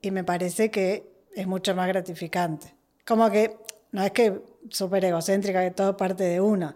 y 0.01 0.11
me 0.11 0.25
parece 0.25 0.71
que 0.71 1.07
es 1.35 1.47
mucho 1.47 1.75
más 1.75 1.89
gratificante. 1.89 2.75
Como 3.07 3.31
que 3.31 3.57
no 3.93 4.03
es 4.03 4.13
que 4.13 4.41
súper 4.71 5.05
egocéntrica, 5.05 5.63
que 5.63 5.71
todo 5.71 5.97
parte 5.97 6.25
de 6.25 6.41
uno, 6.41 6.75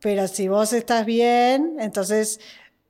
pero 0.00 0.26
si 0.28 0.48
vos 0.48 0.72
estás 0.72 1.06
bien, 1.06 1.76
entonces 1.78 2.40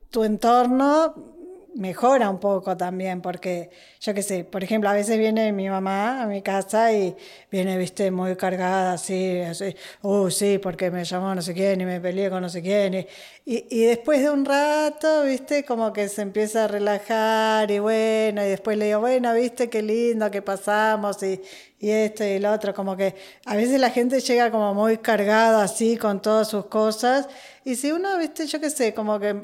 tu 0.09 0.23
entorno 0.23 1.32
mejora 1.75 2.29
un 2.29 2.39
poco 2.39 2.77
también, 2.77 3.21
porque 3.21 3.69
yo 3.99 4.13
qué 4.13 4.21
sé, 4.21 4.43
por 4.43 4.63
ejemplo, 4.63 4.89
a 4.89 4.93
veces 4.93 5.17
viene 5.17 5.51
mi 5.51 5.69
mamá 5.69 6.21
a 6.23 6.27
mi 6.27 6.41
casa 6.41 6.93
y 6.93 7.15
viene, 7.51 7.77
viste, 7.77 8.11
muy 8.11 8.35
cargada, 8.35 8.93
así, 8.93 9.39
así, 9.39 9.75
uh, 10.01 10.29
sí, 10.29 10.59
porque 10.59 10.91
me 10.91 11.03
llamó 11.03 11.33
no 11.33 11.41
sé 11.41 11.53
quién 11.53 11.81
y 11.81 11.85
me 11.85 11.99
peleé 11.99 12.29
con 12.29 12.41
no 12.41 12.49
sé 12.49 12.61
quién. 12.61 12.93
Y, 12.95 13.07
y, 13.45 13.85
después 13.85 14.21
de 14.21 14.29
un 14.29 14.45
rato, 14.45 15.23
viste, 15.23 15.65
como 15.65 15.91
que 15.93 16.07
se 16.09 16.21
empieza 16.21 16.65
a 16.65 16.67
relajar 16.67 17.69
y 17.71 17.79
bueno, 17.79 18.43
y 18.45 18.49
después 18.49 18.77
le 18.77 18.85
digo, 18.85 18.99
bueno, 19.01 19.33
viste, 19.33 19.69
qué 19.69 19.81
lindo 19.81 20.29
que 20.31 20.41
pasamos 20.41 21.21
y, 21.23 21.41
y 21.79 21.89
esto 21.89 22.23
y 22.23 22.39
lo 22.39 22.51
otro, 22.51 22.73
como 22.73 22.95
que 22.95 23.15
a 23.45 23.55
veces 23.55 23.79
la 23.79 23.89
gente 23.89 24.19
llega 24.19 24.51
como 24.51 24.73
muy 24.73 24.97
cargada 24.99 25.63
así 25.63 25.97
con 25.97 26.21
todas 26.21 26.49
sus 26.49 26.65
cosas 26.67 27.27
y 27.65 27.75
si 27.75 27.91
uno, 27.91 28.17
viste, 28.17 28.45
yo 28.47 28.59
qué 28.61 28.69
sé, 28.69 28.93
como 28.93 29.19
que 29.19 29.41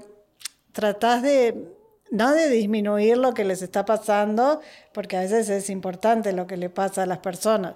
tratás 0.72 1.22
de 1.24 1.79
no 2.12 2.34
de 2.34 2.50
disminuir 2.50 3.18
lo 3.18 3.34
que 3.34 3.44
les 3.44 3.62
está 3.62 3.86
pasando, 3.86 4.62
porque 4.94 5.18
a 5.18 5.22
veces 5.22 5.50
es 5.50 5.70
importante 5.70 6.34
lo 6.34 6.48
que 6.48 6.58
le 6.58 6.70
pasa 6.70 7.04
a 7.04 7.06
las 7.06 7.20
personas. 7.20 7.76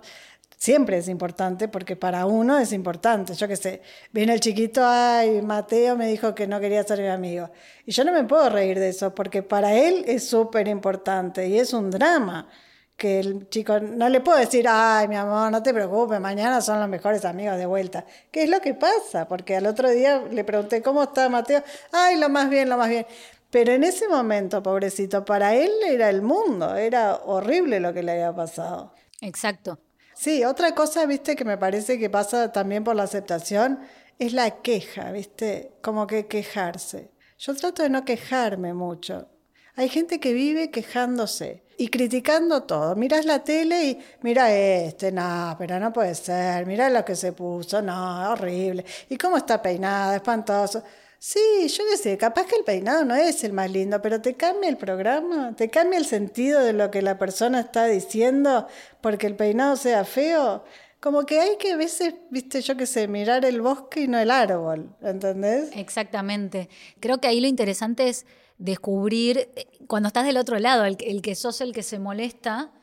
Siempre 0.57 0.97
es 0.97 1.09
importante 1.09 1.67
porque 1.67 1.97
para 1.97 2.25
uno 2.25 2.57
es 2.57 2.71
importante. 2.71 3.33
Yo 3.33 3.47
qué 3.49 3.57
sé, 3.57 3.81
viene 4.13 4.33
el 4.33 4.39
chiquito, 4.39 4.81
ay, 4.85 5.41
Mateo 5.41 5.97
me 5.97 6.07
dijo 6.07 6.33
que 6.33 6.47
no 6.47 6.59
quería 6.61 6.83
ser 6.83 7.01
mi 7.01 7.07
amigo. 7.07 7.49
Y 7.85 7.91
yo 7.91 8.05
no 8.05 8.13
me 8.13 8.23
puedo 8.23 8.49
reír 8.49 8.79
de 8.79 8.89
eso 8.89 9.13
porque 9.13 9.43
para 9.43 9.75
él 9.75 10.05
es 10.07 10.27
súper 10.27 10.69
importante 10.69 11.47
y 11.47 11.59
es 11.59 11.73
un 11.73 11.91
drama 11.91 12.47
que 12.95 13.19
el 13.19 13.49
chico 13.49 13.79
no 13.81 14.07
le 14.07 14.21
puedo 14.21 14.37
decir, 14.37 14.65
ay, 14.69 15.07
mi 15.09 15.15
amor, 15.17 15.51
no 15.51 15.61
te 15.61 15.73
preocupes, 15.73 16.21
mañana 16.21 16.61
son 16.61 16.79
los 16.79 16.87
mejores 16.87 17.25
amigos 17.25 17.57
de 17.57 17.65
vuelta. 17.65 18.05
¿Qué 18.31 18.43
es 18.43 18.49
lo 18.49 18.61
que 18.61 18.73
pasa? 18.73 19.27
Porque 19.27 19.57
al 19.57 19.65
otro 19.65 19.89
día 19.89 20.23
le 20.31 20.43
pregunté, 20.45 20.81
¿cómo 20.81 21.03
está 21.03 21.27
Mateo? 21.27 21.61
Ay, 21.91 22.17
lo 22.17 22.29
más 22.29 22.49
bien, 22.49 22.69
lo 22.69 22.77
más 22.77 22.87
bien. 22.89 23.05
Pero 23.53 23.71
en 23.71 23.83
ese 23.83 24.07
momento, 24.07 24.63
pobrecito, 24.63 25.23
para 25.23 25.53
él 25.53 25.69
era 25.87 26.09
el 26.09 26.23
mundo, 26.23 26.75
era 26.75 27.17
horrible 27.17 27.79
lo 27.79 27.93
que 27.93 28.01
le 28.01 28.13
había 28.13 28.33
pasado. 28.33 28.95
Exacto. 29.21 29.77
Sí, 30.15 30.43
otra 30.43 30.73
cosa, 30.73 31.05
viste, 31.05 31.35
que 31.35 31.45
me 31.45 31.59
parece 31.59 31.99
que 31.99 32.09
pasa 32.09 32.51
también 32.51 32.83
por 32.83 32.95
la 32.95 33.03
aceptación, 33.03 33.79
es 34.17 34.33
la 34.33 34.49
queja, 34.63 35.11
viste, 35.11 35.75
como 35.83 36.07
que 36.07 36.25
quejarse. 36.25 37.11
Yo 37.37 37.53
trato 37.53 37.83
de 37.83 37.91
no 37.91 38.03
quejarme 38.03 38.73
mucho. 38.73 39.27
Hay 39.75 39.87
gente 39.87 40.19
que 40.19 40.33
vive 40.33 40.71
quejándose 40.71 41.63
y 41.77 41.89
criticando 41.89 42.63
todo. 42.63 42.95
Mirás 42.95 43.25
la 43.25 43.43
tele 43.43 43.85
y 43.85 43.99
mira 44.23 44.51
este, 44.51 45.11
no, 45.11 45.55
pero 45.59 45.79
no 45.79 45.93
puede 45.93 46.15
ser, 46.15 46.65
mira 46.65 46.89
lo 46.89 47.05
que 47.05 47.15
se 47.15 47.33
puso, 47.33 47.83
no, 47.83 48.31
horrible. 48.31 48.83
¿Y 49.09 49.15
cómo 49.15 49.37
está 49.37 49.61
peinada? 49.61 50.15
Espantoso. 50.15 50.83
Sí, 51.25 51.39
yo 51.69 51.85
qué 51.89 51.95
sé, 51.95 52.17
capaz 52.17 52.47
que 52.47 52.57
el 52.57 52.65
peinado 52.65 53.05
no 53.05 53.15
es 53.15 53.45
el 53.45 53.53
más 53.53 53.71
lindo, 53.71 54.01
pero 54.01 54.21
te 54.21 54.33
cambia 54.33 54.69
el 54.69 54.75
programa, 54.75 55.55
te 55.55 55.69
cambia 55.69 55.97
el 55.97 56.03
sentido 56.05 56.59
de 56.59 56.73
lo 56.73 56.91
que 56.91 57.01
la 57.01 57.17
persona 57.17 57.61
está 57.61 57.85
diciendo 57.85 58.67
porque 58.99 59.27
el 59.27 59.37
peinado 59.37 59.77
sea 59.77 60.03
feo. 60.03 60.65
Como 60.99 61.25
que 61.25 61.39
hay 61.39 61.55
que 61.55 61.71
a 61.71 61.77
veces, 61.77 62.15
viste, 62.29 62.59
yo 62.61 62.75
qué 62.75 62.85
sé, 62.85 63.07
mirar 63.07 63.45
el 63.45 63.61
bosque 63.61 64.01
y 64.01 64.07
no 64.09 64.19
el 64.19 64.31
árbol, 64.31 64.93
¿entendés? 65.01 65.69
Exactamente. 65.77 66.67
Creo 66.99 67.19
que 67.21 67.29
ahí 67.29 67.39
lo 67.39 67.47
interesante 67.47 68.09
es 68.09 68.25
descubrir, 68.57 69.49
eh, 69.55 69.67
cuando 69.87 70.07
estás 70.07 70.25
del 70.25 70.35
otro 70.35 70.59
lado, 70.59 70.83
el, 70.83 70.97
que- 70.97 71.09
el 71.09 71.21
que 71.21 71.35
sos 71.35 71.61
el 71.61 71.71
que 71.71 71.83
se 71.83 71.99
molesta, 71.99 72.73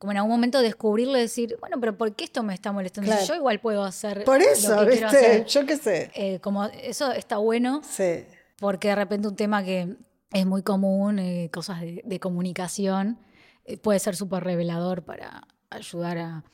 como 0.00 0.12
en 0.12 0.16
algún 0.16 0.32
momento 0.32 0.60
descubrirlo 0.62 1.16
y 1.18 1.20
decir, 1.20 1.56
bueno, 1.60 1.78
pero 1.78 1.96
¿por 1.96 2.14
qué 2.16 2.24
esto 2.24 2.42
me 2.42 2.54
está 2.54 2.72
molestando? 2.72 3.10
Claro. 3.10 3.26
yo 3.26 3.34
igual 3.34 3.60
puedo 3.60 3.84
hacer 3.84 4.24
Por 4.24 4.40
lo 4.40 4.46
eso, 4.48 4.68
que 4.80 4.92
quiero 4.92 5.08
viste, 5.10 5.26
hacer. 5.26 5.44
yo 5.44 5.66
qué 5.66 5.76
sé. 5.76 6.10
Eh, 6.14 6.40
como 6.40 6.64
eso 6.64 7.12
está 7.12 7.36
bueno. 7.36 7.82
Sí. 7.88 8.24
porque 8.58 8.88
de 8.88 8.94
repente 8.94 9.28
un 9.28 9.36
tema 9.36 9.62
que 9.62 9.94
es 10.32 10.46
muy 10.46 10.62
común, 10.62 11.18
eh, 11.18 11.50
cosas 11.52 11.82
de, 11.82 12.00
de 12.04 12.18
comunicación, 12.18 13.18
eh, 13.66 13.76
puede 13.76 13.98
ser 13.98 14.16
súper 14.16 14.42
revelador 14.42 15.02
para 15.04 15.46
ayudar 15.68 16.16
a, 16.18 16.44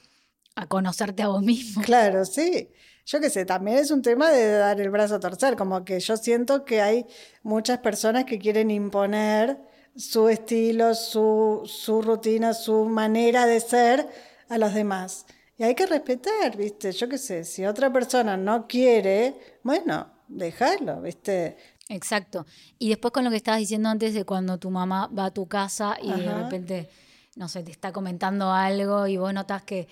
a 0.56 0.66
conocerte 0.66 1.22
a 1.22 1.28
vos 1.28 1.42
mismo. 1.42 1.82
Claro, 1.84 2.24
sí. 2.24 2.68
Yo 3.04 3.20
qué 3.20 3.30
sé, 3.30 3.44
también 3.44 3.78
es 3.78 3.92
un 3.92 4.02
tema 4.02 4.30
de 4.32 4.50
dar 4.50 4.80
el 4.80 4.90
brazo 4.90 5.14
a 5.14 5.20
torcer, 5.20 5.54
como 5.54 5.84
que 5.84 6.00
yo 6.00 6.16
siento 6.16 6.64
que 6.64 6.80
hay 6.80 7.06
muchas 7.44 7.78
personas 7.78 8.24
que 8.24 8.40
quieren 8.40 8.72
imponer 8.72 9.58
su 9.96 10.28
estilo, 10.28 10.94
su, 10.94 11.62
su 11.64 12.02
rutina, 12.02 12.54
su 12.54 12.84
manera 12.84 13.46
de 13.46 13.60
ser 13.60 14.08
a 14.48 14.58
los 14.58 14.74
demás. 14.74 15.26
Y 15.58 15.64
hay 15.64 15.74
que 15.74 15.86
respetar, 15.86 16.56
¿viste? 16.56 16.92
Yo 16.92 17.08
qué 17.08 17.18
sé, 17.18 17.44
si 17.44 17.64
otra 17.64 17.92
persona 17.92 18.36
no 18.36 18.66
quiere, 18.66 19.58
bueno, 19.62 20.06
déjalo, 20.28 21.00
¿viste? 21.00 21.56
Exacto. 21.88 22.46
Y 22.78 22.90
después 22.90 23.12
con 23.12 23.24
lo 23.24 23.30
que 23.30 23.36
estabas 23.36 23.60
diciendo 23.60 23.88
antes 23.88 24.12
de 24.12 24.24
cuando 24.24 24.58
tu 24.58 24.70
mamá 24.70 25.08
va 25.16 25.26
a 25.26 25.30
tu 25.30 25.46
casa 25.46 25.96
y 26.02 26.10
de 26.10 26.34
repente, 26.34 26.90
no 27.36 27.48
sé, 27.48 27.62
te 27.62 27.70
está 27.70 27.92
comentando 27.92 28.52
algo 28.52 29.06
y 29.06 29.16
vos 29.16 29.32
notas 29.32 29.62
que, 29.62 29.88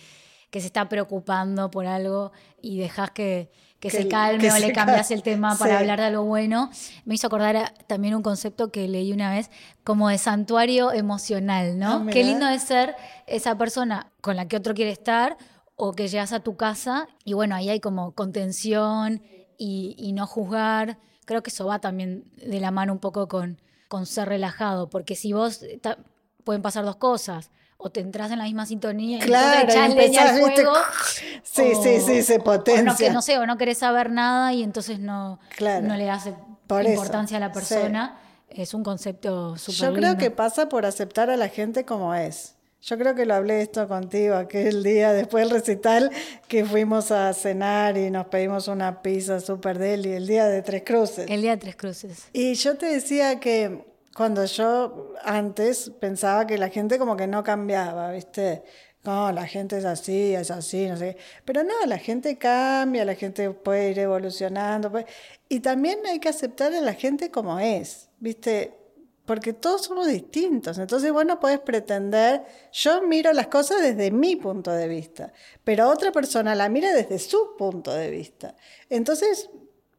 que 0.51 0.61
se 0.61 0.67
está 0.67 0.88
preocupando 0.88 1.71
por 1.71 1.87
algo 1.87 2.33
y 2.61 2.79
dejas 2.79 3.11
que, 3.12 3.51
que, 3.85 3.90
Que 3.90 4.03
se 4.05 4.09
calme 4.09 4.38
que 4.38 4.51
o 4.51 4.59
le 4.59 4.73
cambias 4.73 5.09
cal- 5.09 5.16
el 5.18 5.23
tema 5.23 5.57
para 5.59 5.75
Sí. 5.75 5.81
hablar 5.83 6.01
de 6.01 6.07
algo 6.07 6.25
bueno, 6.25 6.70
me 7.05 7.14
hizo 7.16 7.27
acordar 7.27 7.55
a- 7.57 7.75
también 7.87 8.14
un 8.14 8.23
concepto 8.23 8.70
que 8.70 8.88
leí 8.88 9.12
una 9.12 9.31
vez 9.31 9.51
como 9.85 10.09
de 10.09 10.16
santuario 10.16 10.90
emocional, 10.90 11.79
¿no? 11.79 11.92
Ah, 11.92 12.07
Qué 12.11 12.25
lindo 12.25 12.49
es 12.49 12.62
ser 12.62 12.97
esa 13.27 13.59
persona 13.59 14.11
con 14.23 14.37
la 14.37 14.49
que 14.49 14.57
otro 14.57 14.73
quiere 14.73 14.90
estar 14.90 15.37
o 15.77 15.92
que 15.92 16.09
llegas 16.09 16.33
a 16.33 16.40
tu 16.40 16.57
casa 16.57 17.09
y 17.25 17.35
bueno, 17.35 17.55
ahí 17.57 17.68
hay 17.68 17.81
como 17.81 18.12
contención 18.12 19.23
y, 19.59 19.94
y 19.99 20.12
no 20.14 20.27
juzgar. 20.27 20.99
Creo 21.27 21.42
que 21.42 21.51
eso 21.51 21.66
va 21.66 21.79
también 21.79 22.25
de 22.37 22.61
la 22.61 22.70
mano 22.70 22.92
un 22.94 23.01
poco 23.01 23.29
con, 23.29 23.61
con 23.88 24.07
ser 24.07 24.29
relajado, 24.31 24.88
porque 24.88 25.14
si 25.14 25.33
vos, 25.35 25.61
ta- 25.83 25.99
pueden 26.42 26.62
pasar 26.62 26.85
dos 26.87 26.97
cosas, 26.97 27.51
o 27.77 27.91
te 27.91 28.01
entras 28.01 28.31
en 28.31 28.39
la 28.39 28.45
misma 28.45 28.67
sintonía 28.67 29.19
y 29.19 29.23
entonces 29.23 29.65
echás 29.65 30.31
al 30.31 30.37
¿viste? 30.45 30.63
fuego. 30.63 30.73
Sí, 31.43 31.73
sí, 31.83 32.01
sí, 32.01 32.23
se 32.23 32.35
o 32.35 32.39
no, 32.39 32.45
potencia. 32.45 32.95
que, 33.09 33.11
no 33.13 33.23
sé, 33.23 33.39
o 33.39 33.47
no 33.47 33.57
querés 33.59 33.79
saber 33.79 34.11
nada 34.11 34.53
y 34.53 34.63
entonces 34.63 34.99
no, 34.99 35.39
Claro. 35.57 35.87
no 35.87 35.97
le 35.97 36.05
das 36.07 36.27
eh, 36.27 36.35
eso, 36.69 36.81
importancia 36.91 37.37
a 37.37 37.41
la 37.41 37.49
sí. 37.49 37.55
persona. 37.55 38.19
Es 38.49 38.73
un 38.75 38.85
concepto 38.85 39.57
súper 39.59 39.75
Yo 39.81 39.93
creo 39.95 40.11
lindo. 40.11 40.19
que 40.19 40.31
pasa 40.31 40.69
por 40.69 40.87
aceptar 40.87 41.29
a 41.31 41.37
la 41.37 41.49
gente 41.49 41.85
como 41.85 42.15
es. 42.15 42.55
Yo 42.83 42.99
creo 42.99 43.15
que 43.15 43.25
lo 43.25 43.35
hablé 43.35 43.63
esto 43.63 43.89
contigo 43.89 44.37
aquel 44.37 44.83
día 44.83 45.13
después 45.13 45.45
del 45.49 45.59
recital 45.59 46.11
que 46.49 46.65
fuimos 46.67 47.11
a 47.11 47.33
cenar 47.33 47.97
y 47.97 48.11
nos 48.11 48.27
pedimos 48.27 48.69
una 48.69 49.01
pizza 49.01 49.41
super 49.41 49.79
deli 49.79 50.13
el 50.13 50.27
día 50.27 50.47
de 50.47 50.61
Tres 50.63 50.83
Cruces. 50.85 51.31
El 51.31 51.41
día 51.41 51.53
de 51.53 51.57
Tres 51.57 51.77
Cruces. 51.77 52.29
Y 52.35 52.55
yo 52.55 52.77
te 52.77 52.87
decía 52.87 53.41
que 53.41 53.87
cuando 54.16 54.44
yo 54.44 55.12
antes 55.22 55.90
pensaba 56.00 56.46
que 56.46 56.59
la 56.59 56.68
gente 56.68 56.98
como 56.98 57.16
que 57.16 57.27
no 57.27 57.42
cambiaba, 57.42 58.11
¿viste? 58.12 58.62
No, 59.05 59.31
la 59.33 59.46
gente 59.46 59.77
es 59.77 59.85
así, 59.85 60.35
es 60.35 60.50
así, 60.50 60.87
no 60.87 60.96
sé. 60.96 61.14
qué. 61.16 61.20
Pero 61.44 61.62
no, 61.62 61.74
la 61.87 61.98
gente 61.98 62.38
cambia, 62.38 63.05
la 63.05 63.14
gente 63.14 63.50
puede 63.50 63.90
ir 63.90 63.98
evolucionando. 63.98 64.90
puede- 64.90 65.07
Y 65.48 65.61
también 65.61 65.98
hay 66.07 66.20
que 66.20 66.29
aceptar 66.31 66.72
a 66.72 66.81
la 66.81 66.94
gente 66.94 67.31
como 67.31 67.59
es, 67.59 68.09
¿viste? 68.18 68.79
Porque 69.27 69.53
todos 69.53 69.83
somos 69.85 70.07
distintos. 70.07 70.79
Entonces 70.79 71.12
vos 71.12 71.24
no 71.27 71.38
pretender, 71.61 72.44
yo 72.72 73.03
miro 73.03 73.33
las 73.33 73.48
cosas 73.48 73.83
desde 73.83 74.11
mi 74.11 74.37
punto 74.37 74.70
de 74.70 74.88
vista, 74.88 75.33
pero 75.64 75.88
otra 75.90 76.12
persona 76.12 76.55
la 76.55 76.68
mira 76.68 76.92
desde 76.94 77.18
su 77.18 77.57
punto 77.59 77.92
de 77.92 78.11
vista. 78.11 78.55
Entonces 78.88 79.50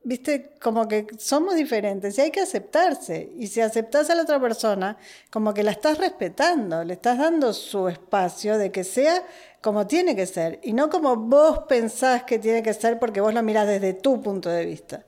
viste, 0.06 0.52
como 0.62 0.88
que 0.88 1.08
somos 1.18 1.56
diferentes 1.56 2.18
y 2.18 2.22
hay 2.22 2.32
que 2.32 2.40
aceptarse. 2.40 3.32
Y 3.38 3.48
si 3.48 3.60
aceptas 3.60 4.10
a 4.10 4.16
la 4.16 4.22
otra 4.22 4.40
persona, 4.40 4.98
como 5.30 5.54
que 5.54 5.64
la 5.64 5.72
estás 5.72 5.98
respetando, 5.98 6.84
le 6.84 6.94
estás 6.94 7.18
dando 7.18 7.52
su 7.54 7.90
espacio 7.90 8.58
de 8.58 8.72
que 8.72 8.84
sea 8.84 9.24
como 9.62 9.88
tiene 9.88 10.16
que 10.16 10.28
ser 10.28 10.60
y 10.62 10.74
no 10.74 10.90
como 10.90 11.16
vos 11.16 11.64
pensás 11.68 12.24
que 12.24 12.38
tiene 12.38 12.62
que 12.62 12.74
ser 12.74 13.00
porque 13.00 13.20
vos 13.20 13.34
lo 13.34 13.42
mirás 13.42 13.68
desde 13.68 13.94
tu 13.94 14.22
punto 14.22 14.50
de 14.50 14.66
vista. 14.66 15.04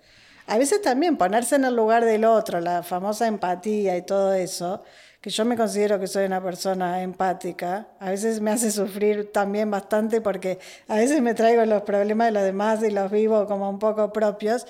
A 0.47 0.57
veces 0.57 0.81
también 0.81 1.17
ponerse 1.17 1.55
en 1.55 1.65
el 1.65 1.75
lugar 1.75 2.05
del 2.05 2.23
otro, 2.23 2.61
la 2.61 2.81
famosa 2.81 3.27
empatía 3.27 3.97
y 3.97 4.01
todo 4.03 4.33
eso, 4.33 4.81
que 5.19 5.29
yo 5.29 5.43
me 5.43 5.57
considero 5.57 5.99
que 5.99 6.07
soy 6.07 6.25
una 6.25 6.41
persona 6.41 7.03
empática, 7.03 7.89
a 7.99 8.11
veces 8.11 8.39
me 8.39 8.51
hace 8.51 8.71
sufrir 8.71 9.33
también 9.33 9.69
bastante 9.69 10.21
porque 10.21 10.57
a 10.87 10.95
veces 10.95 11.21
me 11.21 11.33
traigo 11.33 11.65
los 11.65 11.81
problemas 11.81 12.27
de 12.27 12.31
los 12.31 12.43
demás 12.43 12.81
y 12.81 12.91
los 12.91 13.11
vivo 13.11 13.45
como 13.45 13.69
un 13.69 13.77
poco 13.77 14.13
propios, 14.13 14.65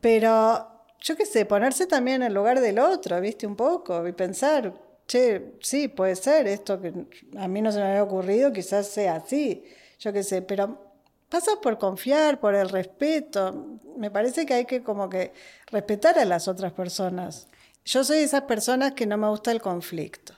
pero 0.00 0.66
yo 0.98 1.14
qué 1.14 1.26
sé, 1.26 1.44
ponerse 1.44 1.86
también 1.86 2.22
en 2.22 2.28
el 2.28 2.34
lugar 2.34 2.60
del 2.60 2.78
otro, 2.78 3.20
viste, 3.20 3.46
un 3.46 3.56
poco, 3.56 4.08
y 4.08 4.12
pensar, 4.12 4.72
che, 5.06 5.56
sí, 5.60 5.88
puede 5.88 6.16
ser 6.16 6.46
esto 6.46 6.80
que 6.80 6.90
a 7.36 7.48
mí 7.48 7.60
no 7.60 7.70
se 7.70 7.80
me 7.80 7.84
había 7.84 8.02
ocurrido, 8.02 8.50
quizás 8.50 8.86
sea 8.86 9.16
así, 9.16 9.62
yo 9.98 10.10
qué 10.10 10.22
sé, 10.22 10.40
pero 10.40 10.91
pasa 11.32 11.52
por 11.62 11.78
confiar, 11.78 12.38
por 12.40 12.54
el 12.54 12.68
respeto. 12.68 13.78
Me 13.96 14.10
parece 14.10 14.44
que 14.44 14.52
hay 14.52 14.64
que 14.66 14.82
como 14.82 15.08
que 15.08 15.32
respetar 15.68 16.18
a 16.18 16.26
las 16.26 16.46
otras 16.46 16.72
personas. 16.72 17.48
Yo 17.86 18.04
soy 18.04 18.18
de 18.18 18.24
esas 18.24 18.42
personas 18.42 18.92
que 18.92 19.06
no 19.06 19.16
me 19.16 19.28
gusta 19.28 19.50
el 19.50 19.62
conflicto. 19.62 20.34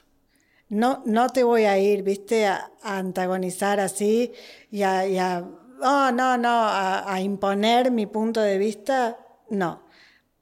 No, 0.68 1.02
no 1.04 1.30
te 1.30 1.42
voy 1.42 1.64
a 1.64 1.76
ir, 1.78 2.04
viste, 2.04 2.46
a, 2.46 2.70
antagonizar 2.80 3.80
así 3.80 4.32
y 4.70 4.82
a, 4.82 5.06
y 5.08 5.18
oh, 5.18 6.12
no, 6.12 6.38
no, 6.38 6.48
a, 6.48 7.12
a 7.12 7.20
imponer 7.20 7.90
mi 7.90 8.06
punto 8.06 8.40
de 8.40 8.56
vista, 8.56 9.18
no. 9.50 9.82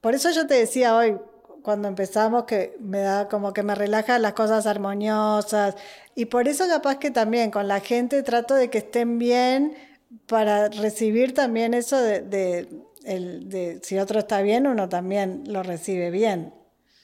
Por 0.03 0.15
eso 0.15 0.31
yo 0.33 0.47
te 0.47 0.55
decía 0.55 0.95
hoy, 0.95 1.17
cuando 1.63 1.89
empezamos, 1.89 2.45
que 2.45 2.77
me 2.79 3.01
da 3.01 3.27
como 3.27 3.55
que 3.55 3.63
me 3.63 3.75
relaja 3.75 4.19
las 4.19 4.35
cosas 4.35 4.67
armoniosas. 4.67 5.77
Y 6.15 6.27
por 6.27 6.47
eso 6.47 6.69
capaz 6.69 6.99
que 6.99 7.11
también 7.11 7.51
con 7.51 7.69
la 7.69 7.81
gente 7.81 8.23
trato 8.23 8.55
de 8.55 8.69
que 8.69 8.79
estén 8.79 9.19
bien 9.19 9.77
para 10.27 10.69
recibir 10.69 11.35
también 11.35 11.75
eso 11.75 12.01
de, 12.01 12.21
de, 12.23 12.69
el, 13.05 13.49
de 13.49 13.81
si 13.83 13.99
otro 13.99 14.19
está 14.21 14.43
bien, 14.43 14.67
uno 14.67 14.89
también 14.89 15.45
lo 15.47 15.63
recibe 15.63 16.11
bien. 16.11 16.53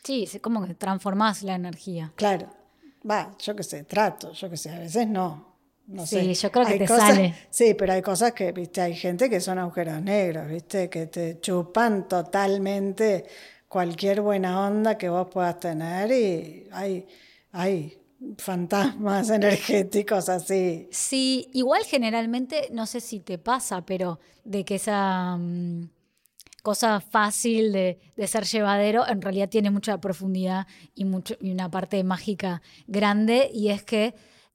Sí, 0.05 0.25
es 0.25 0.40
como 0.40 0.64
que 0.66 0.75
transformás 0.75 1.42
la 1.42 1.55
energía. 1.55 2.12
Claro. 2.16 2.49
Va, 3.09 3.35
yo 3.38 3.55
qué 3.55 3.62
sé, 3.62 3.85
trato, 3.85 4.33
yo 4.33 4.51
qué 4.51 4.57
sé, 4.57 4.71
a 4.71 4.79
veces 4.79 5.07
no. 5.07 5.47
No 5.87 6.05
Sí, 6.07 6.35
sé. 6.35 6.42
yo 6.47 6.53
creo 6.53 6.66
que 6.66 6.73
Hay 6.75 6.79
te 6.79 6.87
cosas- 6.87 7.09
sale. 7.14 7.35
Sí, 7.49 7.73
pero 7.75 7.94
hay 7.94 8.03
cosas 8.03 8.33
que, 8.33 8.53
viste, 8.53 8.81
hay 8.83 8.94
gente 8.94 9.31
que 9.31 9.40
son 9.40 9.59
agujeros 9.59 10.03
negros, 10.03 10.47
viste, 10.49 10.90
que 10.90 11.07
te 11.07 11.40
chupan 11.40 12.07
totalmente 12.09 13.25
cualquier 13.68 14.21
buena 14.21 14.66
onda 14.66 14.99
que 14.99 15.09
vos 15.09 15.29
puedas 15.31 15.59
tener 15.61 16.11
y 16.12 16.68
hay, 16.73 17.07
hay 17.53 17.98
fantasmas 18.37 19.31
energéticos 19.31 20.29
así. 20.29 20.89
Sí, 20.91 21.49
igual 21.53 21.85
generalmente, 21.85 22.69
no 22.73 22.87
sé 22.87 23.01
si 23.01 23.21
te 23.21 23.39
pasa, 23.39 23.85
pero 23.85 24.21
de 24.45 24.65
que 24.65 24.77
esa 24.77 25.37
mm, 25.37 25.91
cosa 26.63 27.01
fácil 27.01 27.73
de, 27.73 27.99
de 28.17 28.27
ser 28.27 28.45
llevadero 28.45 29.07
en 29.09 29.23
realidad 29.23 29.49
tiene 29.49 29.71
mucha 29.71 30.01
profundidad 30.01 30.67
y, 30.95 31.05
mucho, 31.05 31.37
y 31.41 31.51
una 31.53 31.71
parte 31.71 32.03
mágica 32.05 32.63
grande, 32.87 33.51
y 33.53 33.69
es 33.69 33.83
que 33.83 34.15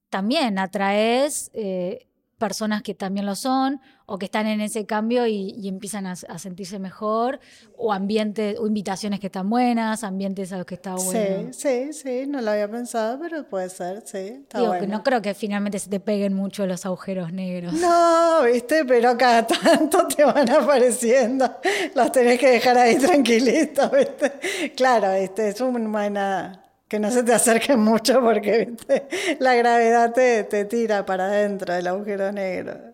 también 0.10 0.60
atraes 0.60 1.50
eh, 1.54 2.08
personas 2.38 2.84
que 2.84 2.94
también 2.94 3.26
lo 3.26 3.36
son 3.36 3.82
o 4.14 4.20
que 4.20 4.26
están 4.26 4.46
en 4.46 4.62
ese 4.62 4.86
cambio 4.86 5.26
y, 5.26 5.56
y 5.58 5.68
empiezan 5.68 6.06
a, 6.06 6.12
a 6.12 6.38
sentirse 6.38 6.78
mejor, 6.78 7.40
o 7.76 7.92
ambientes, 7.92 8.60
o 8.60 8.68
invitaciones 8.68 9.20
que 9.20 9.26
están 9.26 9.50
buenas, 9.50 10.04
ambientes 10.04 10.54
a 10.54 10.58
los 10.58 10.68
que 10.68 10.76
está 10.76 10.94
bueno. 10.94 11.52
Sí, 11.52 11.90
sí, 11.92 11.94
sí, 11.94 12.28
no 12.28 12.40
lo 12.40 12.52
había 12.52 12.70
pensado, 12.70 13.18
pero 13.20 13.44
puede 13.50 13.72
ser, 13.72 14.04
sí, 14.06 14.42
está 14.44 14.60
Digo 14.60 14.70
bueno. 14.70 14.86
que 14.86 14.88
no 14.88 15.04
creo 15.04 15.24
que 15.24 15.34
finalmente 15.34 15.80
se 15.80 15.90
te 15.90 16.00
peguen 16.00 16.36
mucho 16.36 16.68
los 16.68 16.86
agujeros 16.86 17.34
negros. 17.34 17.74
No, 17.74 18.44
viste, 18.44 18.86
pero 18.86 19.18
cada 19.18 19.48
tanto 19.48 20.08
te 20.08 20.24
van 20.24 20.48
apareciendo. 20.48 21.50
Los 21.96 22.12
tenés 22.12 22.40
que 22.40 22.52
dejar 22.52 22.78
ahí 22.78 22.98
tranquilitos, 23.00 23.92
viste. 23.92 24.32
Claro, 24.76 25.20
viste, 25.20 25.48
es 25.48 25.60
una 25.60 26.62
que 26.88 27.00
no 27.00 27.10
se 27.10 27.24
te 27.24 27.34
acerquen 27.34 27.80
mucho 27.80 28.22
porque 28.22 28.66
viste, 28.66 29.08
la 29.40 29.56
gravedad 29.56 30.14
te, 30.14 30.44
te 30.44 30.66
tira 30.66 31.04
para 31.04 31.26
adentro 31.26 31.74
del 31.74 31.88
agujero 31.88 32.32
negro. 32.32 32.92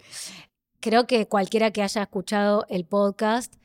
Creo 0.79 1.07
que 1.07 1.27
cualquiera 1.27 1.71
que 1.71 1.81
haya 1.81 2.03
escuchado 2.03 2.65
el 2.69 2.85
podcast, 2.85 3.55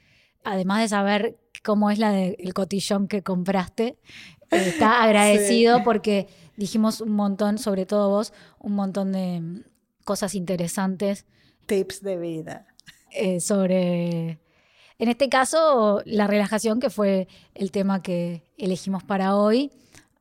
además 0.43 0.83
de 0.83 0.89
saber 0.89 1.39
cómo 1.62 1.91
es 1.91 1.99
la 1.99 2.11
del 2.11 2.53
cotillón 2.55 3.09
que 3.09 3.23
compraste, 3.23 3.99
eh, 4.51 4.65
está 4.67 5.03
agradecido 5.05 5.83
porque 5.85 6.29
dijimos 6.57 7.01
un 7.01 7.12
montón, 7.12 7.59
sobre 7.59 7.87
todo 7.87 8.11
vos, 8.11 8.33
un 8.59 8.73
montón 8.73 9.12
de 9.12 9.41
mm, 9.41 9.65
cosas 10.05 10.35
interesantes 10.35 11.27
Tips 11.67 12.03
de 12.03 12.19
vida. 12.19 12.67
eh, 13.12 13.41
sobre, 13.41 14.39
en 14.99 15.09
este 15.09 15.29
caso, 15.29 16.03
la 16.05 16.27
relajación, 16.27 16.81
que 16.81 16.91
fue 16.91 17.29
el 17.55 17.71
tema 17.71 18.03
que 18.03 18.43
elegimos 18.59 19.03
para 19.03 19.37
hoy. 19.37 19.73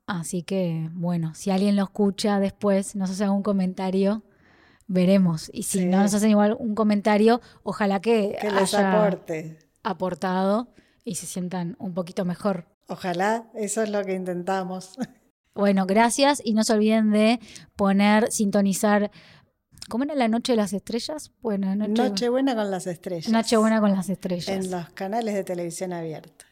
Así 0.06 0.44
que, 0.44 0.90
bueno, 0.94 1.34
si 1.36 1.52
alguien 1.52 1.76
lo 1.76 1.84
escucha 1.84 2.40
después, 2.40 2.96
nos 2.96 3.10
hace 3.10 3.24
algún 3.24 3.44
comentario, 3.44 4.24
veremos. 4.94 5.50
Y 5.54 5.64
si 5.64 5.80
Sí. 5.80 5.86
no 5.86 6.02
nos 6.02 6.14
hacen 6.14 6.30
igual 6.30 6.56
un 6.60 6.76
comentario, 6.76 7.42
ojalá 7.64 8.00
que, 8.00 8.38
Que 8.40 8.50
les 8.52 8.74
haya 8.74 8.94
aporte. 9.04 9.58
aportado 9.84 10.70
y 11.04 11.16
se 11.16 11.26
sientan 11.26 11.76
un 11.80 11.94
poquito 11.94 12.24
mejor. 12.26 12.66
Ojalá, 12.88 13.50
eso 13.56 13.82
es 13.82 13.90
lo 13.90 14.04
que 14.06 14.14
intentamos. 14.14 14.96
Bueno, 15.56 15.86
gracias 15.86 16.42
y 16.44 16.54
no 16.54 16.64
se 16.64 16.74
olviden 16.74 17.12
de 17.12 17.40
poner, 17.76 18.32
sintonizar. 18.32 19.12
¿Cómo 19.90 20.04
era 20.06 20.16
la 20.16 20.28
noche 20.28 20.54
de 20.54 20.58
las 20.58 20.74
estrellas? 20.74 21.32
Bueno, 21.42 21.76
noche, 21.76 21.92
Nochebuena 22.10 22.56
con 22.56 22.72
las 22.72 22.88
estrellas. 22.88 23.30
Nochebuena 23.32 23.80
con 23.82 23.92
las 23.92 24.10
estrellas. 24.10 24.48
En 24.48 24.72
los 24.72 24.90
canales 24.90 25.34
de 25.36 25.44
televisión 25.44 25.94
abierta. 25.94 26.46